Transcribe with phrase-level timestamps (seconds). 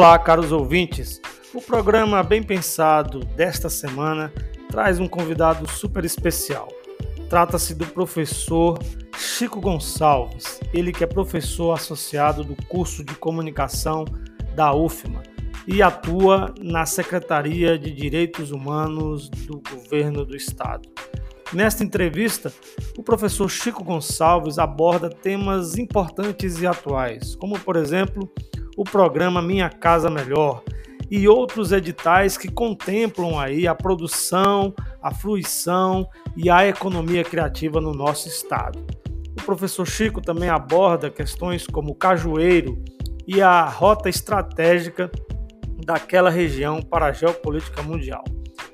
[0.00, 1.20] Olá, caros ouvintes.
[1.52, 4.32] O programa Bem Pensado desta semana
[4.70, 6.68] traz um convidado super especial.
[7.28, 8.78] Trata-se do professor
[9.14, 14.06] Chico Gonçalves, ele que é professor associado do curso de comunicação
[14.54, 15.22] da UFMA
[15.66, 20.88] e atua na Secretaria de Direitos Humanos do Governo do Estado.
[21.52, 22.50] Nesta entrevista,
[22.96, 28.32] o professor Chico Gonçalves aborda temas importantes e atuais, como, por exemplo,
[28.80, 30.62] o programa Minha Casa Melhor
[31.10, 37.92] e outros editais que contemplam aí a produção, a fruição e a economia criativa no
[37.92, 38.82] nosso estado.
[39.38, 42.82] O professor Chico também aborda questões como o cajueiro
[43.26, 45.10] e a rota estratégica
[45.84, 48.24] daquela região para a geopolítica mundial.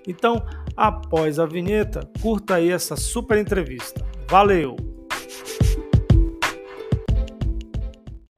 [0.06, 0.40] Então,
[0.76, 4.06] após a vinheta, curta aí essa super entrevista.
[4.30, 4.76] Valeu!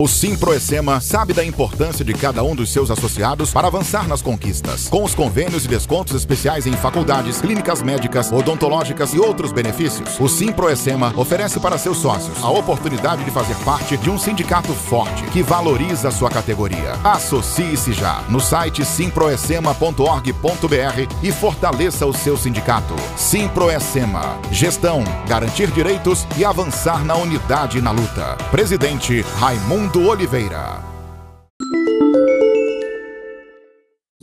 [0.01, 4.87] O Simproecema sabe da importância de cada um dos seus associados para avançar nas conquistas.
[4.87, 10.29] Com os convênios e descontos especiais em faculdades, clínicas médicas, odontológicas e outros benefícios, o
[10.29, 15.43] Simproecema oferece para seus sócios a oportunidade de fazer parte de um sindicato forte que
[15.43, 16.93] valoriza sua categoria.
[17.03, 22.95] Associe-se já no site simproecema.org.br e fortaleça o seu sindicato.
[23.17, 24.39] Simproecema.
[24.53, 28.37] Gestão, garantir direitos e avançar na unidade e na luta.
[28.53, 30.83] Presidente Raimundo Raimundo Oliveira.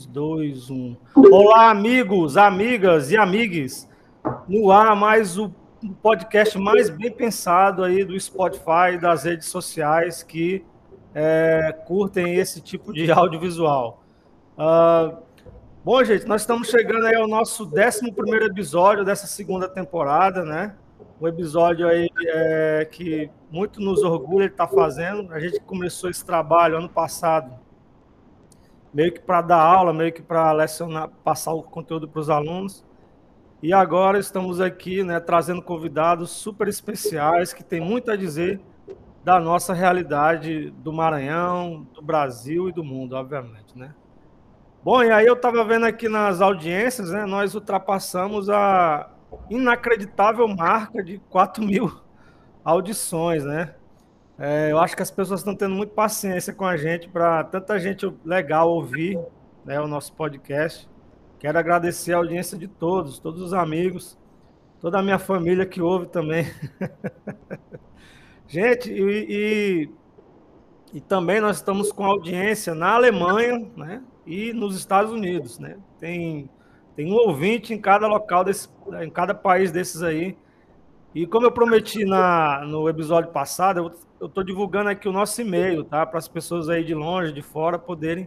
[0.08, 0.96] 2, 1.
[1.32, 3.88] Olá, amigos, amigas e amigues.
[4.48, 5.50] No ar, mais o
[6.02, 10.64] podcast mais bem pensado aí do Spotify, das redes sociais que
[11.14, 14.04] é, curtem esse tipo de audiovisual.
[14.56, 15.16] Uh,
[15.84, 20.76] bom, gente, nós estamos chegando aí ao nosso 11 episódio dessa segunda temporada, né?
[21.20, 25.32] Um episódio aí é, que muito nos orgulha de estar tá fazendo.
[25.32, 27.52] A gente começou esse trabalho ano passado,
[28.92, 32.84] meio que para dar aula, meio que para lecionar, passar o conteúdo para os alunos.
[33.62, 38.60] E agora estamos aqui, né, trazendo convidados super especiais que têm muito a dizer
[39.24, 43.92] da nossa realidade do Maranhão, do Brasil e do mundo, obviamente, né?
[44.84, 49.10] Bom, e aí eu estava vendo aqui nas audiências, né, nós ultrapassamos a,
[49.50, 52.00] inacreditável marca de 4 mil
[52.64, 53.74] audições, né?
[54.38, 57.78] É, eu acho que as pessoas estão tendo muito paciência com a gente para tanta
[57.78, 59.18] gente legal ouvir
[59.64, 60.88] né, o nosso podcast.
[61.38, 64.18] Quero agradecer a audiência de todos, todos os amigos,
[64.80, 66.46] toda a minha família que ouve também.
[68.46, 69.90] gente, e,
[70.92, 75.58] e, e, também nós estamos com audiência na Alemanha né, e nos Estados Unidos.
[75.58, 75.78] Né?
[75.98, 76.48] Tem
[76.96, 78.68] tem um ouvinte em cada local, desse,
[79.02, 80.36] em cada país desses aí.
[81.14, 85.84] E como eu prometi na, no episódio passado, eu estou divulgando aqui o nosso e-mail,
[85.84, 86.06] tá?
[86.06, 88.26] Para as pessoas aí de longe, de fora, poderem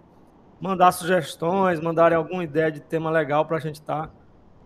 [0.61, 4.13] mandar sugestões, mandarem alguma ideia de tema legal para a gente estar tá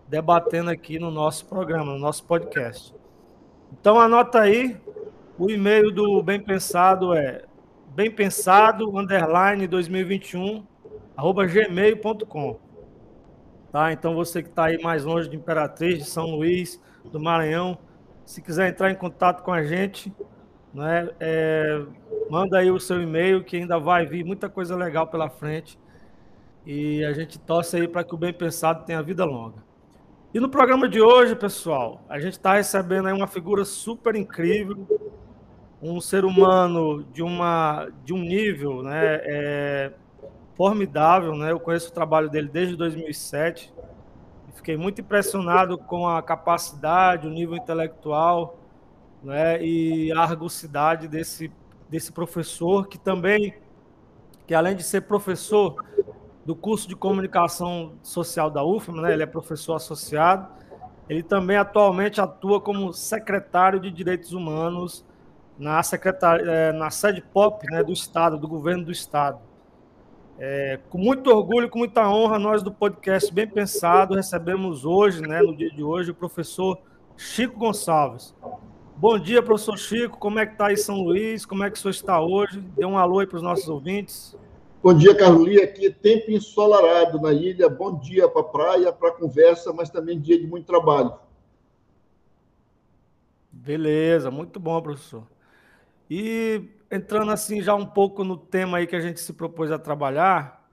[0.08, 2.94] debatendo aqui no nosso programa, no nosso podcast.
[3.72, 4.78] Então anota aí,
[5.38, 7.46] o e-mail do Bem Pensado é
[7.96, 10.66] bempensado, underline 2021,
[11.16, 12.73] arroba gmail.com.
[13.74, 13.92] Tá?
[13.92, 16.80] Então você que está aí mais longe de Imperatriz, de São Luís,
[17.12, 17.76] do Maranhão,
[18.24, 20.14] se quiser entrar em contato com a gente,
[20.72, 21.82] né, é,
[22.30, 25.80] manda aí o seu e-mail que ainda vai vir muita coisa legal pela frente.
[26.68, 29.64] E a gente torce aí para que o bem pensado tenha vida longa.
[30.32, 34.88] E no programa de hoje, pessoal, a gente está recebendo aí uma figura super incrível,
[35.82, 39.94] um ser humano de, uma, de um nível né, é,
[40.56, 41.52] formidável, né?
[41.52, 43.74] Eu conheço o trabalho dele desde 2007.
[44.56, 48.58] Fiquei muito impressionado com a capacidade, o nível intelectual,
[49.24, 49.64] né?
[49.64, 51.52] E a argucidade desse
[51.90, 53.54] desse professor que também
[54.48, 55.84] que além de ser professor
[56.46, 59.14] do curso de comunicação social da UFM, né?
[59.14, 60.48] Ele é professor associado.
[61.08, 65.06] Ele também atualmente atua como secretário de Direitos Humanos
[65.58, 69.40] na secretaria, eh, na sede POP, né, do Estado, do governo do Estado.
[70.46, 75.42] É, com muito orgulho, com muita honra, nós do podcast Bem Pensado recebemos hoje, né,
[75.42, 76.78] no dia de hoje, o professor
[77.16, 78.36] Chico Gonçalves.
[78.98, 80.18] Bom dia, professor Chico.
[80.18, 81.46] Como é que está aí São Luís?
[81.46, 82.60] Como é que o senhor está hoje?
[82.60, 84.36] Dê um alô aí para os nossos ouvintes.
[84.84, 85.62] Bom dia, Caroli.
[85.62, 87.70] Aqui é tempo ensolarado na ilha.
[87.70, 91.14] Bom dia para a praia, para a conversa, mas também dia de muito trabalho.
[93.50, 95.24] Beleza, muito bom, professor.
[96.10, 99.80] E entrando assim já um pouco no tema aí que a gente se propôs a
[99.80, 100.64] trabalhar,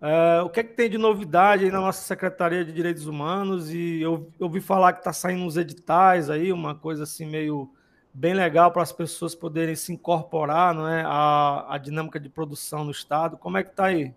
[0.00, 3.70] é, o que é que tem de novidade aí na nossa Secretaria de Direitos Humanos?
[3.70, 7.70] E eu, eu ouvi falar que está saindo uns editais aí, uma coisa assim meio
[8.12, 12.84] bem legal para as pessoas poderem se incorporar não é, à, à dinâmica de produção
[12.84, 13.36] no Estado.
[13.36, 14.14] Como é que está aí?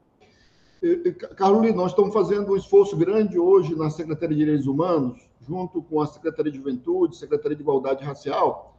[1.38, 6.02] Carolina, nós estamos fazendo um esforço grande hoje na Secretaria de Direitos Humanos, junto com
[6.02, 8.73] a Secretaria de Juventude, Secretaria de Igualdade Racial,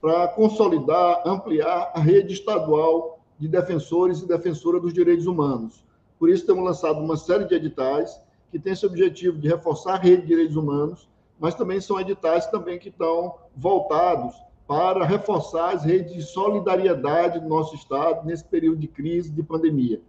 [0.00, 5.84] para consolidar, ampliar a rede estadual de defensores e defensoras dos direitos humanos.
[6.18, 9.98] Por isso, temos lançado uma série de editais que tem esse objetivo de reforçar a
[9.98, 11.08] rede de direitos humanos,
[11.38, 14.34] mas também são editais também que estão voltados
[14.66, 20.00] para reforçar as redes de solidariedade do nosso Estado nesse período de crise, de pandemia.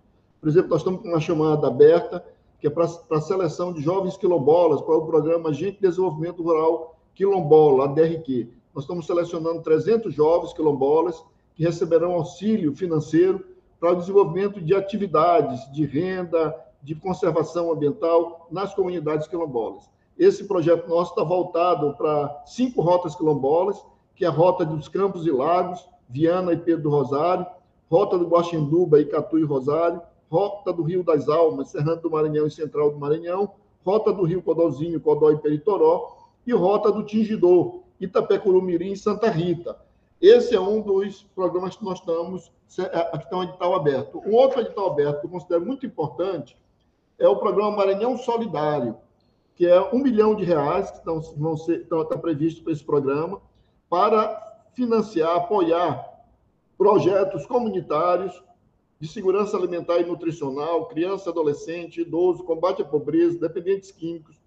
[0.41, 2.25] Por exemplo, nós estamos com uma chamada aberta,
[2.59, 6.97] que é para a seleção de jovens quilombolas, para o programa Agente de Desenvolvimento Rural
[7.13, 8.49] Quilombola, DRQ.
[8.79, 11.21] Nós estamos selecionando 300 jovens quilombolas
[11.53, 13.45] que receberão auxílio financeiro
[13.77, 19.83] para o desenvolvimento de atividades de renda, de conservação ambiental nas comunidades quilombolas.
[20.17, 23.83] Esse projeto nosso está voltado para cinco rotas quilombolas,
[24.15, 27.45] que é a rota dos Campos e Lagos, Viana e Pedro do Rosário,
[27.91, 30.01] rota do Guaxinduba, Icatu e Rosário,
[30.31, 33.51] rota do Rio das Almas, Serrano do Maranhão e Central do Maranhão,
[33.85, 36.15] rota do Rio Codozinho, Codó e Peritoró,
[36.47, 39.77] e rota do Tingidor, Itapecuru-Mirim e Santa Rita.
[40.21, 44.21] Esse é um dos programas que nós estamos, é, que estão em edital aberto.
[44.25, 46.57] Um outro edital aberto que eu considero muito importante
[47.17, 48.97] é o programa Maranhão Solidário,
[49.55, 52.83] que é um milhão de reais que estão, vão ser, estão, está previsto para esse
[52.83, 53.41] programa,
[53.89, 56.09] para financiar, apoiar
[56.77, 58.41] projetos comunitários
[58.99, 64.37] de segurança alimentar e nutricional, criança, adolescente, idoso, combate à pobreza, dependentes químicos,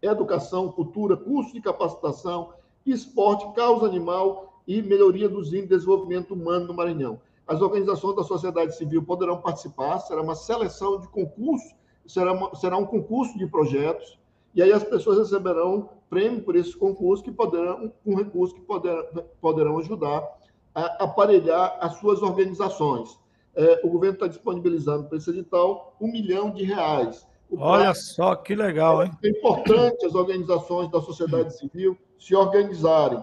[0.00, 2.52] educação, cultura, curso de capacitação,
[2.90, 7.20] esporte, causa animal e melhoria dos índices de desenvolvimento humano no Maranhão.
[7.46, 11.74] As organizações da sociedade civil poderão participar, será uma seleção de concurso,
[12.06, 14.18] será, uma, será um concurso de projetos,
[14.54, 19.04] e aí as pessoas receberão prêmio por esses concursos que poderão, com recursos que poderão,
[19.40, 20.26] poderão ajudar
[20.74, 23.22] a aparelhar as suas organizações
[23.54, 27.26] é, o governo está disponibilizando para esse edital um milhão de reais.
[27.56, 29.10] Olha só que legal, hein?
[29.22, 33.22] É importante as organizações da sociedade civil se organizarem.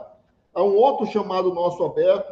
[0.54, 2.32] Há um outro chamado nosso aberto,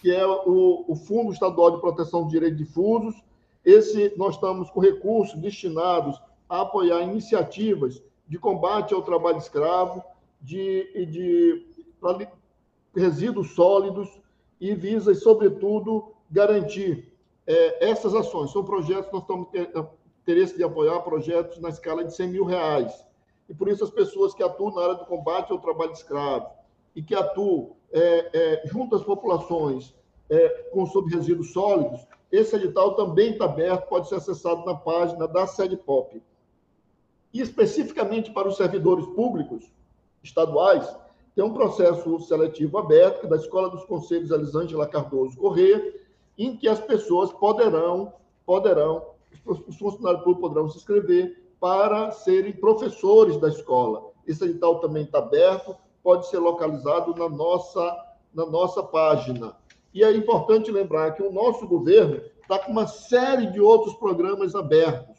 [0.00, 3.22] que é o, o Fundo Estadual de Proteção dos Direitos Difusos.
[3.64, 10.02] Esse nós estamos com recursos destinados a apoiar iniciativas de combate ao trabalho escravo,
[10.40, 11.66] de, de
[12.94, 14.08] resíduos sólidos
[14.60, 17.12] e visa, sobretudo, garantir
[17.46, 19.48] é, essas ações são projetos que nós estamos
[20.22, 23.04] interesse de apoiar projetos na escala de 100 mil reais.
[23.48, 26.48] E por isso as pessoas que atuam na área do combate ao trabalho escravo
[26.94, 29.94] e que atuam é, é, junto às populações
[30.30, 35.46] é, com resíduos sólidos, esse edital também está aberto, pode ser acessado na página da
[35.46, 36.22] Sede Pop.
[37.32, 39.70] E especificamente para os servidores públicos
[40.22, 40.96] estaduais,
[41.34, 45.94] tem um processo seletivo aberto, é da Escola dos Conselhos Elisângela Cardoso Corrêa,
[46.38, 48.14] em que as pessoas poderão,
[48.46, 49.11] poderão,
[49.44, 54.10] os funcionários públicos poderão se inscrever para serem professores da escola.
[54.26, 57.96] Esse edital também está aberto, pode ser localizado na nossa,
[58.34, 59.56] na nossa página.
[59.94, 64.54] E é importante lembrar que o nosso governo está com uma série de outros programas
[64.54, 65.16] abertos,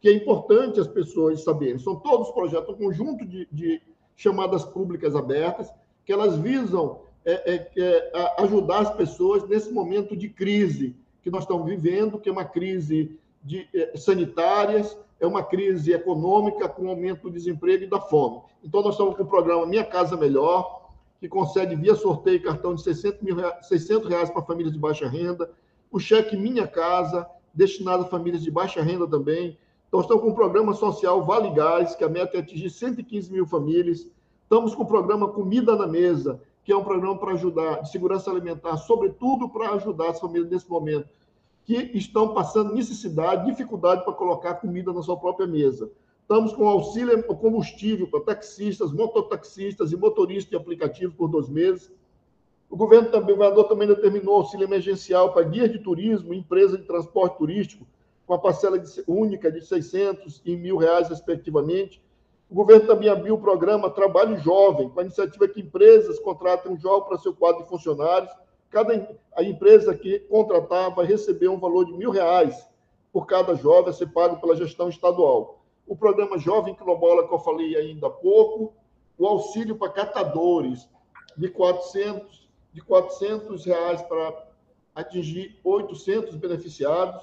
[0.00, 1.78] que é importante as pessoas saberem.
[1.78, 3.80] São todos projetos, um conjunto de, de
[4.16, 5.72] chamadas públicas abertas,
[6.04, 11.44] que elas visam é, é, é ajudar as pessoas nesse momento de crise que nós
[11.44, 17.24] estamos vivendo, que é uma crise de, é, sanitárias, é uma crise econômica com aumento
[17.24, 18.40] do desemprego e da fome.
[18.64, 22.82] Então, nós estamos com o programa Minha Casa Melhor, que concede via sorteio cartão de
[22.82, 25.50] 600, mil, 600 reais para famílias de baixa renda,
[25.90, 29.56] o cheque Minha Casa, destinado a famílias de baixa renda também.
[29.88, 33.46] Então, estamos com o programa social Vale Gás, que a meta é atingir 115 mil
[33.46, 34.08] famílias.
[34.42, 38.30] Estamos com o programa Comida na Mesa, que é um programa para ajudar, de segurança
[38.30, 41.08] alimentar, sobretudo para ajudar as famílias nesse momento,
[41.64, 45.90] que estão passando necessidade, dificuldade para colocar comida na sua própria mesa.
[46.20, 51.92] Estamos com auxílio combustível para taxistas, mototaxistas e motoristas de aplicativos por dois meses.
[52.70, 56.86] O governo também, o governador também determinou auxílio emergencial para guias de turismo empresas de
[56.86, 57.86] transporte turístico,
[58.26, 62.02] com a parcela de, única de 600 e mil reais, respectivamente.
[62.50, 66.78] O governo também abriu o programa Trabalho Jovem, com a iniciativa que empresas contratam um
[66.78, 68.32] jovem para seu quadro de funcionários.
[68.74, 72.68] Cada a empresa que contratar vai receber um valor de mil reais
[73.12, 75.62] por cada jovem a ser pago pela gestão estadual.
[75.86, 78.74] O programa Jovem Quilombola, que eu falei ainda há pouco,
[79.16, 80.88] o auxílio para catadores
[81.36, 84.44] de 400, de 400 reais para
[84.92, 87.22] atingir 800 beneficiados.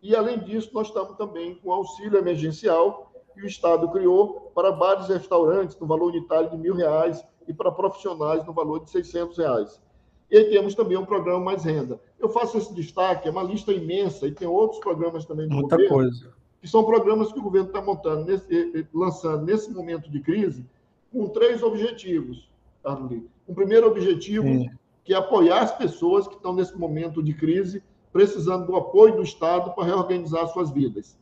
[0.00, 5.08] E, além disso, nós estamos também com auxílio emergencial, que o Estado criou para bares
[5.08, 9.36] e restaurantes no valor unitário de mil reais e para profissionais no valor de 600
[9.38, 9.82] reais.
[10.30, 12.00] E aí temos também um programa Mais Renda.
[12.18, 15.76] Eu faço esse destaque, é uma lista imensa, e tem outros programas também do Muita
[15.76, 16.32] governo, coisa.
[16.60, 20.20] que são programas que o governo está montando, nesse, eh, eh, lançando nesse momento de
[20.20, 20.64] crise,
[21.12, 22.48] com três objetivos,
[22.82, 23.28] Arli.
[23.46, 24.70] O primeiro objetivo, Sim.
[25.04, 29.22] que é apoiar as pessoas que estão nesse momento de crise, precisando do apoio do
[29.22, 31.16] Estado para reorganizar suas vidas.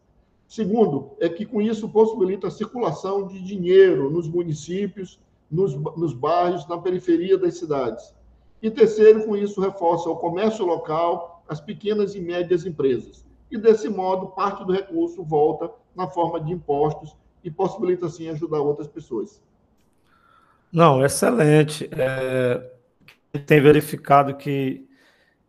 [0.47, 5.19] Segundo, é que com isso possibilita a circulação de dinheiro nos municípios,
[5.51, 8.15] nos, nos bairros, na periferia das cidades.
[8.63, 13.27] E terceiro, com isso reforça o comércio local, as pequenas e médias empresas.
[13.51, 18.61] E desse modo, parte do recurso volta na forma de impostos e possibilita, assim, ajudar
[18.61, 19.43] outras pessoas.
[20.73, 21.91] Não, excelente.
[21.93, 22.71] É,
[23.41, 24.89] tem verificado que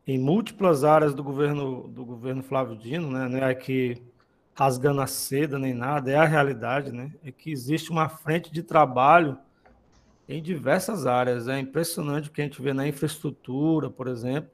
[0.05, 4.01] em múltiplas áreas do governo do governo Flávio Dino, né, não é aqui
[4.53, 7.11] rasgando a seda nem nada, é a realidade, né?
[7.23, 9.37] É que existe uma frente de trabalho
[10.27, 11.47] em diversas áreas.
[11.47, 14.49] É impressionante o que a gente vê na infraestrutura, por exemplo,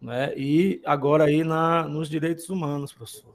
[0.00, 0.32] né?
[0.36, 3.34] e agora aí na, nos direitos humanos, professor.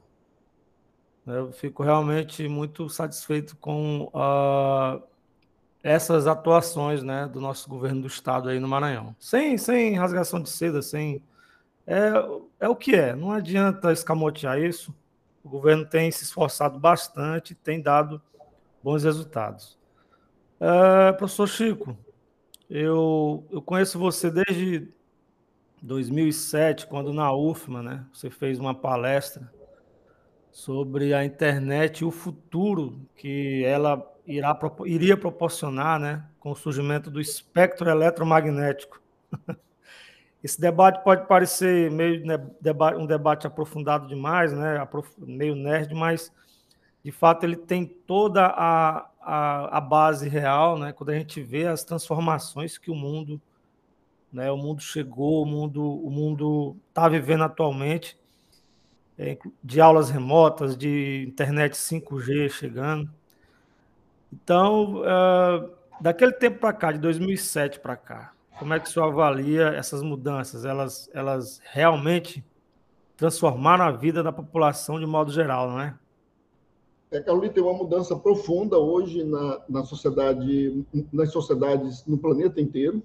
[1.26, 5.00] Eu fico realmente muito satisfeito com uh,
[5.82, 9.14] essas atuações né, do nosso governo do estado aí no Maranhão.
[9.20, 11.22] Sem, sem rasgação de seda, sem.
[11.86, 12.12] É,
[12.60, 14.94] é o que é, não adianta escamotear isso.
[15.44, 18.20] O governo tem se esforçado bastante, tem dado
[18.82, 19.78] bons resultados.
[20.62, 21.98] Uh, professor Chico,
[22.70, 24.88] eu, eu conheço você desde
[25.82, 29.52] 2007, quando na UFMA, né, você fez uma palestra
[30.52, 37.10] sobre a internet e o futuro que ela irá, iria proporcionar né, com o surgimento
[37.10, 39.02] do espectro eletromagnético.
[40.44, 42.22] Esse debate pode parecer meio
[43.00, 44.86] um debate aprofundado demais, né,
[45.18, 46.32] meio nerd, mas
[47.04, 50.92] de fato ele tem toda a, a, a, base real, né?
[50.92, 53.40] Quando a gente vê as transformações que o mundo,
[54.32, 54.50] né?
[54.50, 58.18] O mundo chegou, o mundo, o mundo está vivendo atualmente,
[59.18, 63.10] é, de aulas remotas, de internet 5G chegando.
[64.32, 69.08] Então, uh, daquele tempo para cá, de 2007 para cá, como é que o senhor
[69.08, 70.64] avalia essas mudanças?
[70.64, 72.44] Elas, elas realmente
[73.16, 75.94] transformaram a vida da população de modo geral, não é?
[77.12, 83.02] É, Carolina, tem uma mudança profunda hoje na, na sociedade, nas sociedades no planeta inteiro,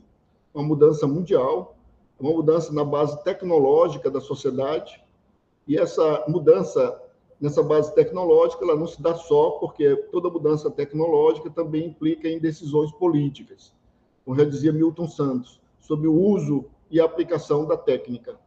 [0.53, 1.75] uma mudança mundial,
[2.17, 5.03] uma mudança na base tecnológica da sociedade,
[5.67, 7.01] e essa mudança
[7.39, 12.39] nessa base tecnológica ela não se dá só porque toda mudança tecnológica também implica em
[12.39, 13.73] decisões políticas,
[14.23, 18.39] como já dizia Milton Santos, sobre o uso e a aplicação da técnica.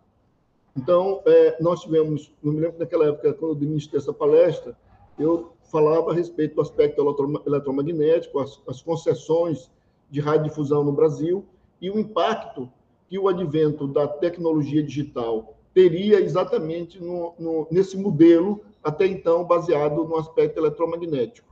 [0.74, 4.76] Então, é, nós tivemos, não me lembro naquela época, quando eu ministrei essa palestra,
[5.20, 7.00] eu falava a respeito do aspecto
[7.46, 9.70] eletromagnético, as, as concessões
[10.10, 11.44] de radiodifusão no Brasil
[11.80, 12.68] e o impacto
[13.08, 20.04] que o advento da tecnologia digital teria exatamente no, no, nesse modelo, até então baseado
[20.04, 21.48] no aspecto eletromagnético.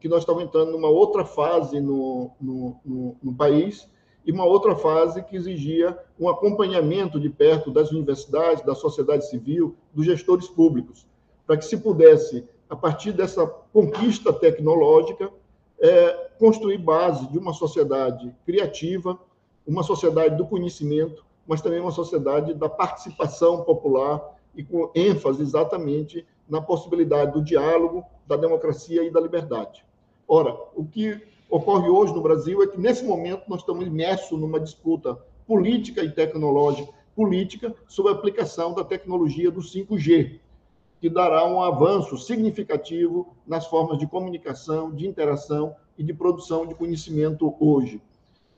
[0.00, 3.88] Que nós estamos entrando numa outra fase no, no, país
[4.24, 9.76] e uma outra fase que exigia um acompanhamento de perto das universidades, da sociedade civil,
[9.92, 11.06] dos gestores públicos,
[11.46, 15.30] para que se pudesse a partir dessa conquista tecnológica,
[15.78, 19.18] é, construir base de uma sociedade criativa,
[19.66, 26.26] uma sociedade do conhecimento, mas também uma sociedade da participação popular e com ênfase exatamente
[26.48, 29.84] na possibilidade do diálogo, da democracia e da liberdade.
[30.26, 34.58] Ora, o que ocorre hoje no Brasil é que, nesse momento, nós estamos imersos numa
[34.58, 40.40] disputa política e tecnológica, política, sobre a aplicação da tecnologia do 5G,
[41.02, 46.76] que dará um avanço significativo nas formas de comunicação, de interação e de produção de
[46.76, 48.00] conhecimento hoje.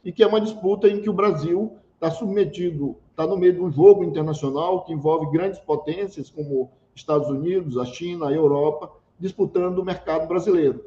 [0.05, 3.63] E que é uma disputa em que o Brasil está submetido, está no meio de
[3.63, 9.79] um jogo internacional que envolve grandes potências como Estados Unidos, a China, a Europa, disputando
[9.79, 10.85] o mercado brasileiro.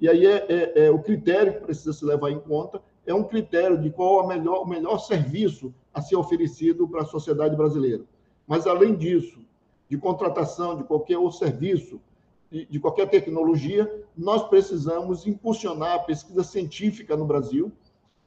[0.00, 3.22] E aí é, é, é, o critério que precisa se levar em conta é um
[3.22, 8.02] critério de qual melhor, o melhor serviço a ser oferecido para a sociedade brasileira.
[8.44, 9.45] Mas, além disso,
[9.88, 12.00] de contratação de qualquer outro serviço,
[12.50, 17.72] de, de qualquer tecnologia, nós precisamos impulsionar a pesquisa científica no Brasil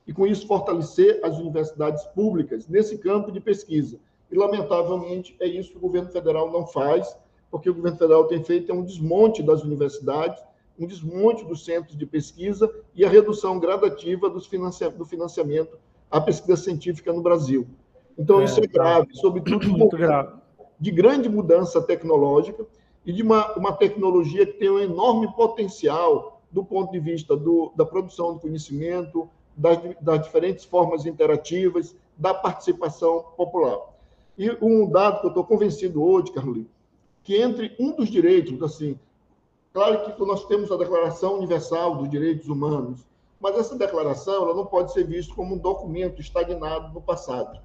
[0.07, 3.99] e, com isso, fortalecer as universidades públicas nesse campo de pesquisa.
[4.31, 7.15] E, lamentavelmente, é isso que o governo federal não faz,
[7.51, 10.41] porque o governo federal tem feito é um desmonte das universidades,
[10.77, 15.77] um desmonte dos centros de pesquisa e a redução gradativa do financiamento
[16.09, 17.67] à pesquisa científica no Brasil.
[18.17, 18.71] Então, é, isso é tá.
[18.71, 20.38] grave, sobretudo muito grave
[20.79, 22.65] de grande mudança tecnológica
[23.05, 27.71] e de uma, uma tecnologia que tem um enorme potencial do ponto de vista do,
[27.75, 33.79] da produção de conhecimento, das, das diferentes formas interativas, da participação popular.
[34.37, 36.67] E um dado que eu estou convencido hoje, Carolina,
[37.23, 38.97] que entre um dos direitos, assim,
[39.71, 43.05] Claro que nós temos a Declaração Universal dos Direitos Humanos,
[43.39, 47.61] mas essa declaração ela não pode ser vista como um documento estagnado no passado.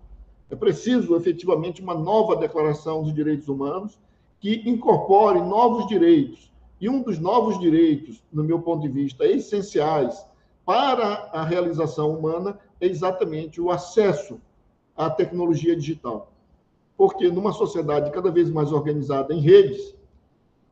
[0.55, 3.99] É preciso, efetivamente, uma nova Declaração dos Direitos Humanos
[4.39, 6.49] que incorpore novos direitos.
[6.81, 10.25] E um dos novos direitos, no meu ponto de vista, essenciais
[10.65, 14.41] para a realização humana é exatamente o acesso
[14.97, 16.31] à tecnologia digital.
[16.97, 19.93] Porque numa sociedade cada vez mais organizada em redes,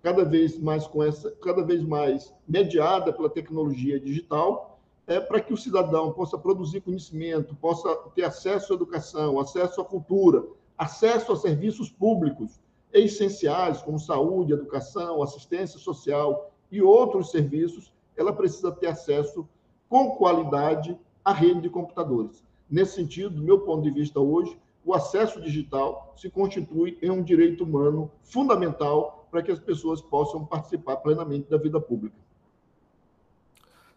[0.00, 4.71] cada vez mais com essa, cada vez mais mediada pela tecnologia digital,
[5.06, 9.84] é para que o cidadão possa produzir conhecimento, possa ter acesso à educação, acesso à
[9.84, 10.44] cultura,
[10.78, 12.60] acesso a serviços públicos
[12.92, 19.48] essenciais como saúde, educação, assistência social e outros serviços, ela precisa ter acesso
[19.88, 22.44] com qualidade à rede de computadores.
[22.70, 27.22] Nesse sentido, do meu ponto de vista hoje, o acesso digital se constitui em um
[27.22, 32.16] direito humano fundamental para que as pessoas possam participar plenamente da vida pública.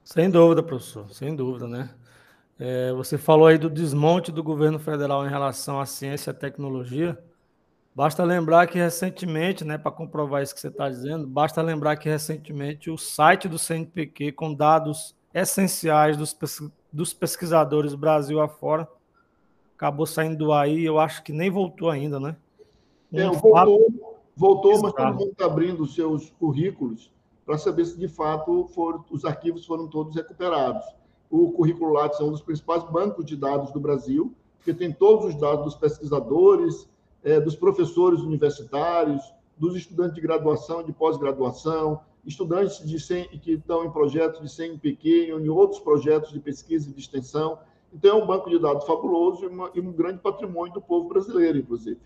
[0.06, 1.90] Sem dúvida, professor, sem dúvida, né?
[2.60, 6.34] É, você falou aí do desmonte do governo federal em relação à ciência e à
[6.34, 7.18] tecnologia.
[7.94, 12.08] Basta lembrar que recentemente, né, para comprovar isso que você está dizendo, basta lembrar que
[12.08, 16.38] recentemente o site do CNPq, com dados essenciais dos,
[16.94, 18.88] dos pesquisadores Brasil afora.
[19.76, 22.36] Acabou saindo aí, eu acho que nem voltou ainda, né?
[23.12, 23.88] Um é, voltou,
[24.38, 27.12] voltou mas todo mundo está abrindo os seus currículos
[27.46, 28.70] para saber se de fato
[29.12, 30.84] os arquivos foram todos recuperados.
[31.30, 34.34] O currículo Lattes é um dos principais bancos de dados do Brasil,
[34.64, 36.90] que tem todos os dados dos pesquisadores,
[37.24, 39.22] é, dos professores universitários,
[39.58, 42.98] dos estudantes de graduação e de pós-graduação, estudantes de
[43.40, 47.60] que estão em projetos de CNPq, em outros projetos de pesquisa e de extensão.
[47.94, 51.08] Então, é um banco de dados fabuloso e, uma, e um grande patrimônio do povo
[51.08, 52.00] brasileiro, inclusive.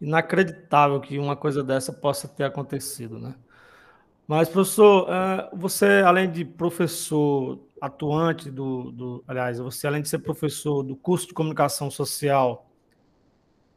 [0.00, 3.34] Inacreditável que uma coisa dessa possa ter acontecido, né?
[4.30, 10.20] Mas, professor, é, você, além de professor atuante do, do, Aliás, você, além de ser
[10.20, 12.70] professor do curso de comunicação social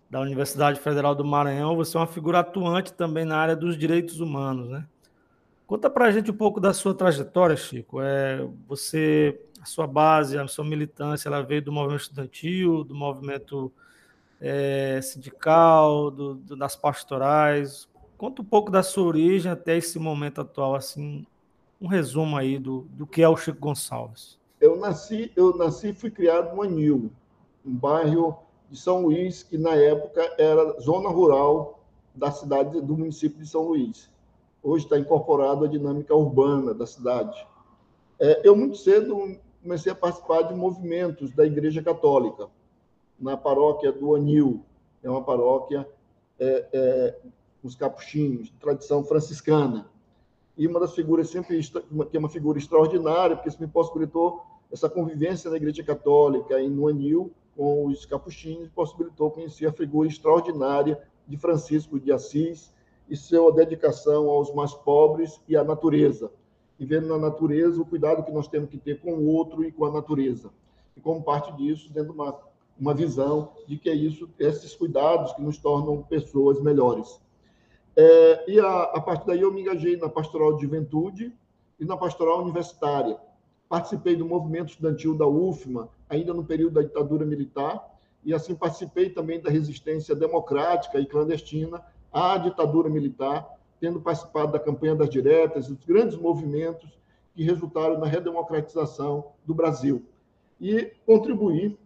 [0.07, 4.19] da Universidade Federal do Maranhão, você é uma figura atuante também na área dos direitos
[4.19, 4.85] humanos, né?
[5.65, 7.99] Conta para a gente um pouco da sua trajetória, Chico.
[7.99, 13.73] É, você, a sua base, a sua militância, ela veio do movimento estudantil, do movimento
[14.39, 17.91] é, sindical, do, do, das pastorais.
[18.23, 21.27] Conta um pouco da sua origem até esse momento atual, assim,
[21.81, 24.39] um resumo aí do, do que é o Chico Gonçalves.
[24.61, 27.11] Eu nasci, eu nasci e fui criado no Anil,
[27.65, 28.37] um bairro
[28.71, 31.83] de São Luís que na época era zona rural
[32.15, 34.09] da cidade do município de São Luís
[34.63, 37.45] hoje está incorporado à dinâmica urbana da cidade.
[38.17, 42.47] É, eu, muito cedo, comecei a participar de movimentos da Igreja Católica,
[43.19, 44.63] na paróquia do Anil,
[45.03, 45.85] é uma paróquia
[46.39, 47.19] é, é,
[47.63, 49.87] os capuchinhos, tradição franciscana.
[50.57, 51.59] E uma das figuras sempre,
[52.11, 56.69] que é uma figura extraordinária, porque isso me possibilitou essa convivência na Igreja Católica e
[56.69, 62.73] no Anil com os capuchinhos, possibilitou conhecer a figura extraordinária de Francisco de Assis,
[63.09, 66.31] e sua dedicação aos mais pobres e à natureza.
[66.79, 69.71] E vendo na natureza o cuidado que nós temos que ter com o outro e
[69.71, 70.49] com a natureza.
[70.97, 72.35] E como parte disso, tendo uma,
[72.79, 77.21] uma visão de que é isso, esses cuidados que nos tornam pessoas melhores.
[77.95, 81.33] É, e a, a partir daí eu me engajei na pastoral de juventude
[81.79, 83.17] e na pastoral universitária.
[83.69, 87.91] Participei do movimento estudantil da UFMA, ainda no período da ditadura militar,
[88.23, 93.47] e assim participei também da resistência democrática e clandestina à ditadura militar,
[93.79, 96.89] tendo participado da campanha das diretas, dos grandes movimentos
[97.35, 100.03] que resultaram na redemocratização do Brasil.
[100.61, 101.77] E contribuir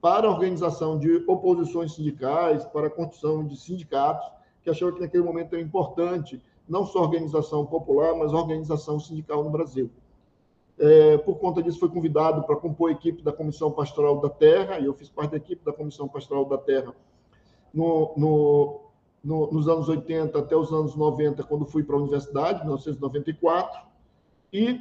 [0.00, 4.30] para a organização de oposições sindicais, para a construção de sindicatos,
[4.62, 8.98] que achava que naquele momento era importante, não só a organização popular, mas a organização
[9.00, 9.90] sindical no Brasil.
[10.78, 14.78] É, por conta disso, foi convidado para compor a equipe da Comissão Pastoral da Terra,
[14.78, 16.94] e eu fiz parte da equipe da Comissão Pastoral da Terra
[17.72, 18.80] no, no
[19.22, 23.80] no, nos anos 80 até os anos 90, quando fui para a universidade, 1994,
[24.52, 24.80] e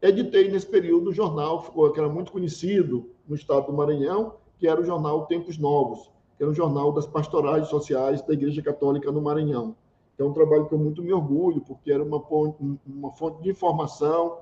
[0.00, 4.80] editei nesse período um jornal que era muito conhecido no estado do Maranhão, que era
[4.80, 6.10] o jornal Tempos Novos,
[6.42, 9.76] era um jornal das pastorais sociais da Igreja Católica no Maranhão.
[10.18, 13.50] É um trabalho que eu muito me orgulho, porque era uma fonte, uma fonte de
[13.50, 14.38] informação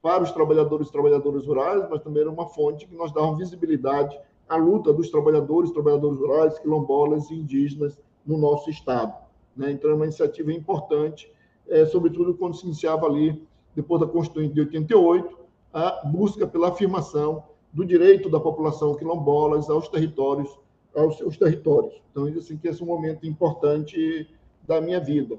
[0.00, 4.18] para os trabalhadores e trabalhadoras rurais, mas também era uma fonte que nos dava visibilidade
[4.48, 9.14] à luta dos trabalhadores, trabalhadoras rurais, quilombolas e indígenas no nosso Estado.
[9.54, 9.72] Né?
[9.72, 11.30] Então, é uma iniciativa importante,
[11.68, 15.38] é, sobretudo quando se iniciava ali, depois da Constituinte de 88,
[15.74, 20.63] a busca pela afirmação do direito da população quilombolas aos territórios,
[20.94, 21.94] aos seus territórios.
[22.10, 24.28] Então, assim, que esse é um momento importante
[24.66, 25.38] da minha vida.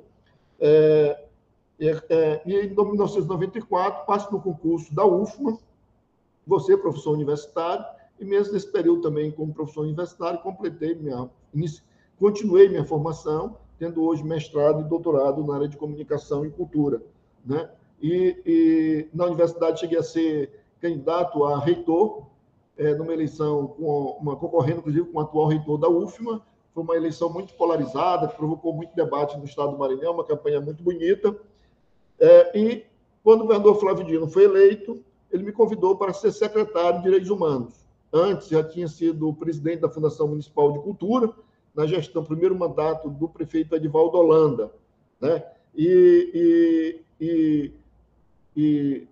[0.59, 1.25] É,
[1.79, 5.57] É, é, e em 1994, passo no concurso da UFMA,
[6.47, 7.85] você, professor universitário,
[8.19, 11.29] e mesmo nesse período também como professor universitário, completei minha,
[12.17, 17.01] continuei minha formação, tendo hoje mestrado e doutorado na área de comunicação e cultura,
[17.45, 17.69] né?
[18.01, 22.25] E, e na universidade cheguei a ser candidato a reitor,
[22.77, 26.41] é, numa eleição com uma concorrendo inclusive com o atual reitor da UFMA,
[26.73, 30.59] foi uma eleição muito polarizada, que provocou muito debate no estado do Maranhão, uma campanha
[30.59, 31.35] muito bonita.
[32.19, 32.85] É, e
[33.23, 37.29] quando o governador Flávio Dino foi eleito, ele me convidou para ser secretário de Direitos
[37.29, 37.85] Humanos.
[38.11, 41.33] Antes já tinha sido presidente da Fundação Municipal de Cultura,
[41.73, 44.71] na gestão, primeiro mandato do prefeito Edivaldo Holanda.
[45.19, 45.43] Né?
[45.75, 47.71] E, e, e,
[48.55, 49.07] e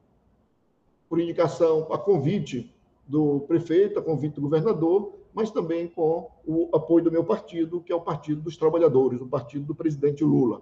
[1.09, 2.72] por indicação, a convite
[3.07, 7.91] do prefeito, a convite do governador, mas também com o apoio do meu partido, que
[7.91, 10.61] é o Partido dos Trabalhadores, o partido do presidente Lula.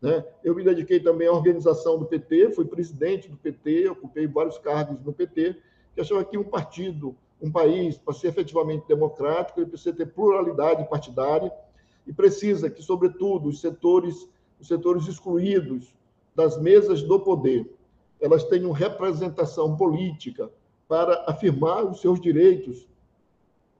[0.00, 0.24] Né?
[0.44, 5.02] Eu me dediquei também à organização do PT, fui presidente do PT, ocupei vários cargos
[5.04, 5.56] no PT,
[5.94, 10.88] que achava que um partido, um país, para ser efetivamente democrático, ele precisa ter pluralidade
[10.88, 11.52] partidária
[12.06, 14.28] e precisa que, sobretudo, os setores,
[14.60, 15.92] os setores excluídos
[16.34, 17.68] das mesas do poder,
[18.20, 20.50] elas tenham representação política
[20.88, 22.88] para afirmar os seus direitos,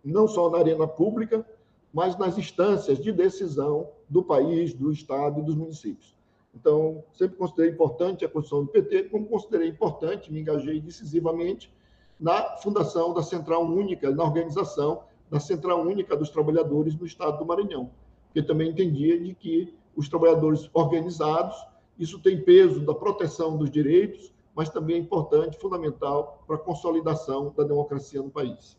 [0.04, 1.44] não só na arena pública,
[1.92, 6.14] mas nas instâncias de decisão do país, do Estado e dos municípios.
[6.54, 11.72] Então, sempre considerei importante a construção do PT, como considerei importante, me engajei decisivamente
[12.18, 17.46] na fundação da Central Única, na organização da Central Única dos Trabalhadores no Estado do
[17.46, 17.90] Maranhão,
[18.26, 21.56] porque também entendia de que os trabalhadores organizados,
[21.98, 27.54] isso tem peso da proteção dos direitos, mas também é importante, fundamental para a consolidação
[27.56, 28.76] da democracia no país.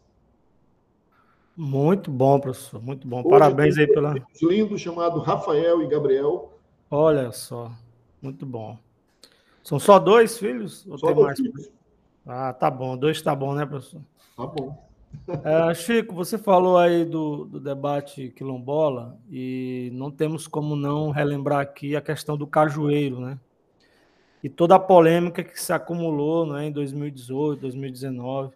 [1.55, 3.21] Muito bom, professor, muito bom.
[3.21, 4.13] Hoje Parabéns aí pela.
[4.13, 6.51] Um lindo chamado Rafael e Gabriel.
[6.91, 7.71] Olha só,
[8.21, 8.77] muito bom.
[9.63, 10.85] São só dois filhos?
[10.85, 11.39] Ou só tem mais?
[11.39, 11.71] filhos.
[12.27, 12.97] Ah, tá bom.
[12.97, 14.01] Dois tá bom, né, professor?
[14.35, 14.77] Tá bom.
[15.45, 21.61] É, Chico, você falou aí do, do, debate quilombola e não temos como não relembrar
[21.61, 23.39] aqui a questão do cajueiro, né?
[24.43, 28.53] E toda a polêmica que se acumulou né, em 2018, 2019.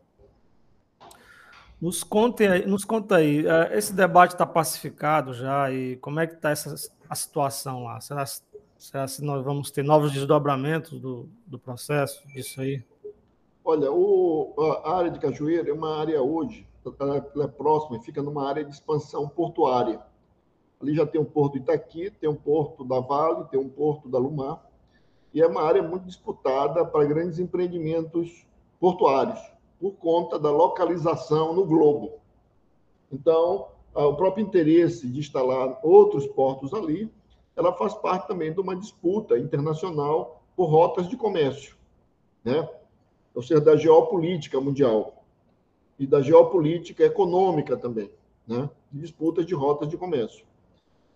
[1.82, 2.08] Nos,
[2.66, 6.54] nos conta aí, é, esse debate está pacificado já e como é que está
[7.10, 8.00] a situação lá?
[8.00, 8.26] Será,
[8.78, 12.82] será que nós vamos ter novos desdobramentos do, do processo disso aí?
[13.66, 14.54] Olha, o,
[14.86, 16.66] a área de Cajueiro é uma área hoje,
[17.00, 20.02] ela é próxima, fica numa área de expansão portuária.
[20.82, 24.18] Ali já tem um porto Itaqui, tem um porto da Vale, tem um porto da
[24.18, 24.62] Lumar,
[25.34, 28.46] e é uma área muito disputada para grandes empreendimentos
[28.80, 29.40] portuários
[29.80, 32.20] por conta da localização no globo.
[33.12, 37.12] Então, o próprio interesse de instalar outros portos ali,
[37.56, 41.76] ela faz parte também de uma disputa internacional por rotas de comércio,
[42.44, 42.70] né?
[43.36, 45.24] Ou seja, da geopolítica mundial
[46.00, 48.12] e da geopolítica econômica também,
[48.48, 48.70] né?
[48.92, 50.46] Disputas de rotas de comércio.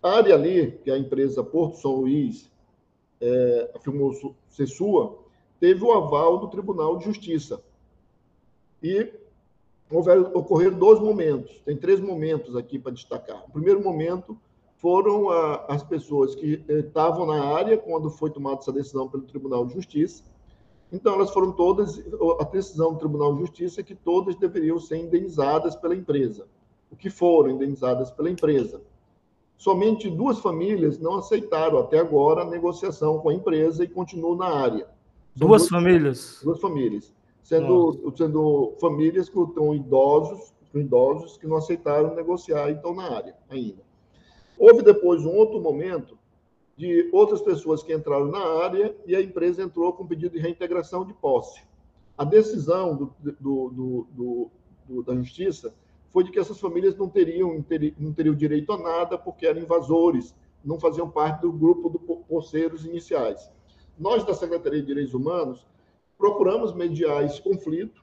[0.02, 2.50] A área ali, que é a empresa Porto São Luís
[3.20, 4.12] é, afirmou
[4.48, 5.18] ser sua,
[5.60, 7.62] teve o aval do Tribunal de Justiça
[8.82, 9.12] e
[9.90, 11.60] houveram, ocorreram dois momentos.
[11.64, 13.44] Tem três momentos aqui para destacar.
[13.48, 14.38] O primeiro momento
[14.76, 19.24] foram a, as pessoas que eh, estavam na área quando foi tomada essa decisão pelo
[19.24, 20.22] Tribunal de Justiça.
[20.92, 22.02] Então, elas foram todas,
[22.40, 26.46] a decisão do Tribunal de Justiça é que todas deveriam ser indenizadas pela empresa.
[26.90, 28.80] O que foram indenizadas pela empresa.
[29.58, 34.46] Somente duas famílias não aceitaram até agora a negociação com a empresa e continuam na
[34.46, 34.86] área.
[35.34, 36.40] duas, duas famílias?
[36.42, 37.12] Duas famílias
[37.48, 43.34] sendo, sendo famílias que estão idosos, idosos que não aceitaram negociar e estão na área
[43.48, 43.82] ainda.
[44.58, 46.18] Houve depois um outro momento
[46.76, 51.06] de outras pessoas que entraram na área e a empresa entrou com pedido de reintegração
[51.06, 51.62] de posse.
[52.18, 54.50] A decisão do, do,
[54.86, 55.72] do, da justiça
[56.10, 57.64] foi de que essas famílias não teriam,
[57.98, 62.84] não teriam direito a nada porque eram invasores, não faziam parte do grupo de poceiros
[62.84, 63.50] iniciais.
[63.98, 65.66] Nós, da Secretaria de Direitos Humanos,
[66.16, 68.02] procuramos mediar esse conflito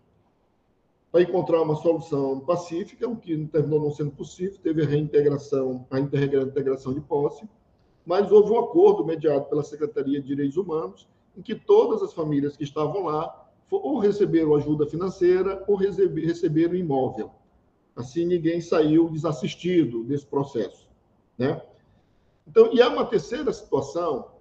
[1.12, 6.00] para encontrar uma solução pacífica, o que terminou não sendo possível, teve a reintegração, a
[6.00, 7.48] integração de posse,
[8.06, 12.56] mas houve um acordo mediado pela Secretaria de Direitos Humanos, em que todas as famílias
[12.56, 17.32] que estavam lá ou receberam ajuda financeira ou receberam imóvel.
[17.96, 20.88] Assim, ninguém saiu desassistido desse processo.
[21.38, 21.62] Né?
[22.48, 24.32] Então, e há uma terceira situação,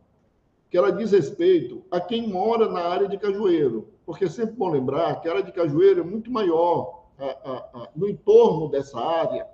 [0.71, 4.69] que ela diz respeito a quem mora na área de Cajueiro, porque é sempre bom
[4.69, 7.05] lembrar que a área de Cajueiro é muito maior.
[7.17, 9.47] A, a, a, no entorno dessa área,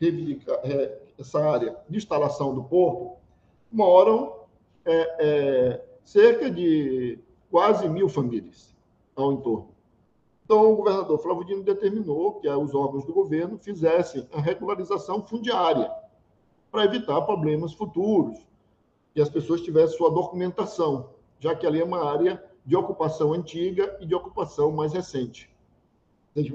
[0.00, 3.16] é, essa área de instalação do porto,
[3.72, 4.44] moram
[4.84, 7.18] é, é, cerca de
[7.50, 8.72] quase mil famílias
[9.16, 9.73] ao entorno.
[10.54, 15.90] Então, o governador Flávio Dino determinou que os órgãos do governo fizessem a regularização fundiária
[16.70, 18.38] para evitar problemas futuros,
[19.12, 23.98] que as pessoas tivessem sua documentação, já que ali é uma área de ocupação antiga
[24.00, 25.50] e de ocupação mais recente,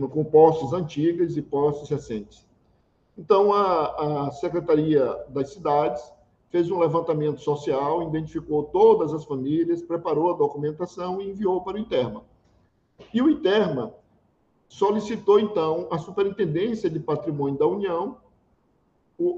[0.09, 2.47] com posses antigas e posses recentes.
[3.17, 6.01] Então, a, a Secretaria das Cidades
[6.49, 11.79] fez um levantamento social, identificou todas as famílias, preparou a documentação e enviou para o
[11.79, 12.23] Interma.
[13.13, 13.93] E o Interma
[14.67, 18.17] solicitou, então, a Superintendência de Patrimônio da União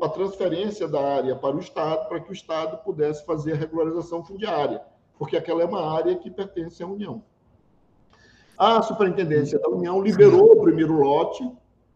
[0.01, 4.23] a transferência da área para o Estado, para que o Estado pudesse fazer a regularização
[4.23, 4.81] fundiária,
[5.17, 7.23] porque aquela é uma área que pertence à União.
[8.57, 11.49] A Superintendência da União liberou o primeiro lote,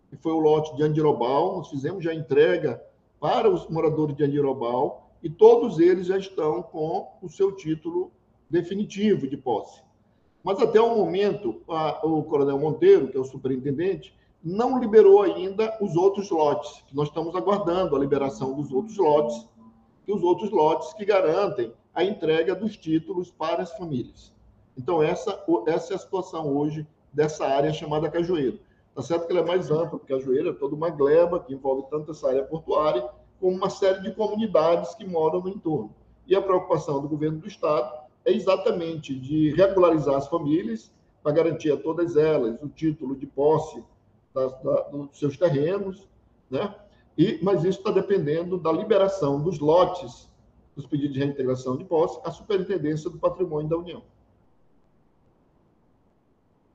[0.09, 2.81] que foi o lote de Andirobal, nós fizemos já entrega
[3.19, 8.11] para os moradores de Andirobal, e todos eles já estão com o seu título
[8.49, 9.83] definitivo de posse.
[10.45, 15.75] Mas até o momento, a, o Coronel Monteiro, que é o superintendente, não liberou ainda
[15.81, 19.49] os outros lotes, nós estamos aguardando a liberação dos outros lotes,
[20.07, 24.31] e os outros lotes que garantem a entrega dos títulos para as famílias.
[24.77, 28.59] Então, essa, essa é a situação hoje dessa área chamada Cajueiro.
[28.89, 31.89] Está certo que ela é mais ampla, porque Cajueiro é toda uma gleba que envolve
[31.89, 35.95] tanto essa área portuária, como uma série de comunidades que moram no entorno.
[36.27, 40.91] E a preocupação do governo do Estado é exatamente de regularizar as famílias,
[41.25, 43.83] para garantir a todas elas o título de posse
[44.31, 46.07] das, da, dos seus terrenos,
[46.51, 46.75] né?
[47.17, 50.29] E, mas isso está dependendo da liberação dos lotes
[50.75, 54.03] dos pedidos de reintegração de posse à Superintendência do Patrimônio da União.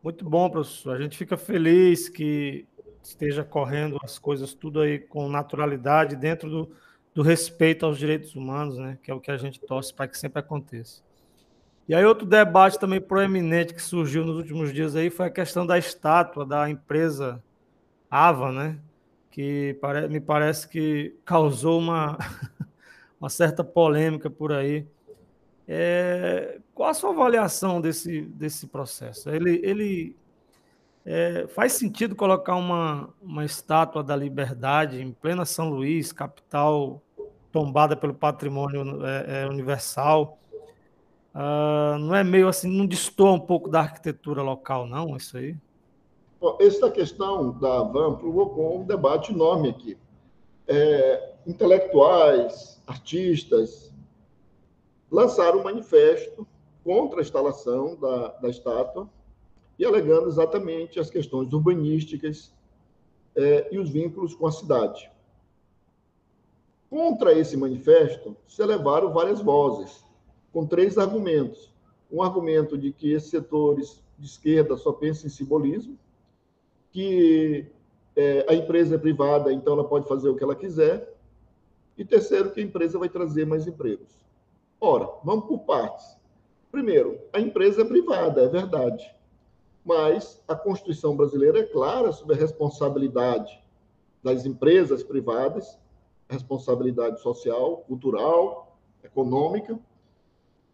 [0.02, 0.96] Muito bom, professor.
[0.96, 2.66] A gente fica feliz que
[3.02, 6.70] esteja correndo as coisas tudo aí com naturalidade, dentro do,
[7.14, 8.98] do respeito aos direitos humanos, né?
[9.00, 11.02] Que é o que a gente torce para que sempre aconteça.
[11.90, 15.66] E aí outro debate também proeminente que surgiu nos últimos dias aí foi a questão
[15.66, 17.42] da estátua da empresa
[18.08, 18.78] Ava, né?
[19.28, 19.76] Que
[20.08, 22.16] me parece que causou uma,
[23.20, 24.86] uma certa polêmica por aí.
[25.66, 29.28] É, qual a sua avaliação desse, desse processo?
[29.28, 30.16] Ele, ele
[31.04, 37.02] é, faz sentido colocar uma, uma estátua da liberdade em plena São Luís, capital
[37.50, 40.38] tombada pelo patrimônio é, é universal?
[41.34, 45.56] Uh, não é meio assim, não destoa um pouco da arquitetura local, não, isso aí?
[46.58, 49.96] Essa questão da van provocou um debate enorme aqui.
[50.66, 53.92] É, intelectuais, artistas,
[55.10, 56.46] lançaram um manifesto
[56.82, 59.08] contra a instalação da, da estátua
[59.78, 62.54] e alegando exatamente as questões urbanísticas
[63.36, 65.10] é, e os vínculos com a cidade.
[66.88, 70.04] Contra esse manifesto se elevaram várias vozes
[70.52, 71.72] com três argumentos.
[72.10, 75.96] Um argumento de que esses setores de esquerda só pensam em simbolismo,
[76.90, 77.66] que
[78.16, 81.16] é, a empresa é privada, então ela pode fazer o que ela quiser.
[81.96, 84.24] E terceiro, que a empresa vai trazer mais empregos.
[84.80, 86.16] Ora, vamos por partes.
[86.72, 89.14] Primeiro, a empresa é privada, é verdade.
[89.84, 93.62] Mas a Constituição brasileira é clara sobre a responsabilidade
[94.22, 95.78] das empresas privadas,
[96.28, 99.78] responsabilidade social, cultural, econômica,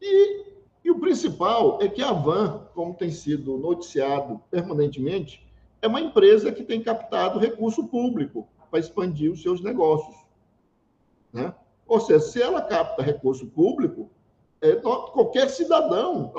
[0.00, 0.44] e,
[0.84, 5.46] e o principal é que a Van, como tem sido noticiado permanentemente,
[5.82, 10.16] é uma empresa que tem captado recurso público para expandir os seus negócios.
[11.32, 11.54] Né?
[11.86, 14.10] Ou seja, se ela capta recurso público,
[14.60, 16.32] é, qualquer cidadão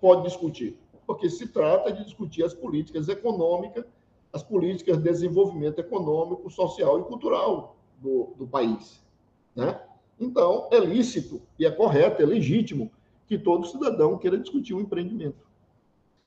[0.00, 3.84] pode discutir, porque se trata de discutir as políticas econômicas,
[4.32, 9.02] as políticas de desenvolvimento econômico, social e cultural do, do país.
[9.54, 9.78] Né?
[10.18, 12.90] Então, é lícito e é correto, é legítimo
[13.26, 15.46] que todo cidadão queira discutir o empreendimento.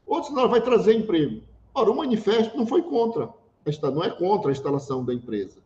[0.05, 1.43] Outro sinal vai trazer emprego.
[1.73, 3.29] Ora, o manifesto não foi contra,
[3.93, 5.60] não é contra a instalação da empresa.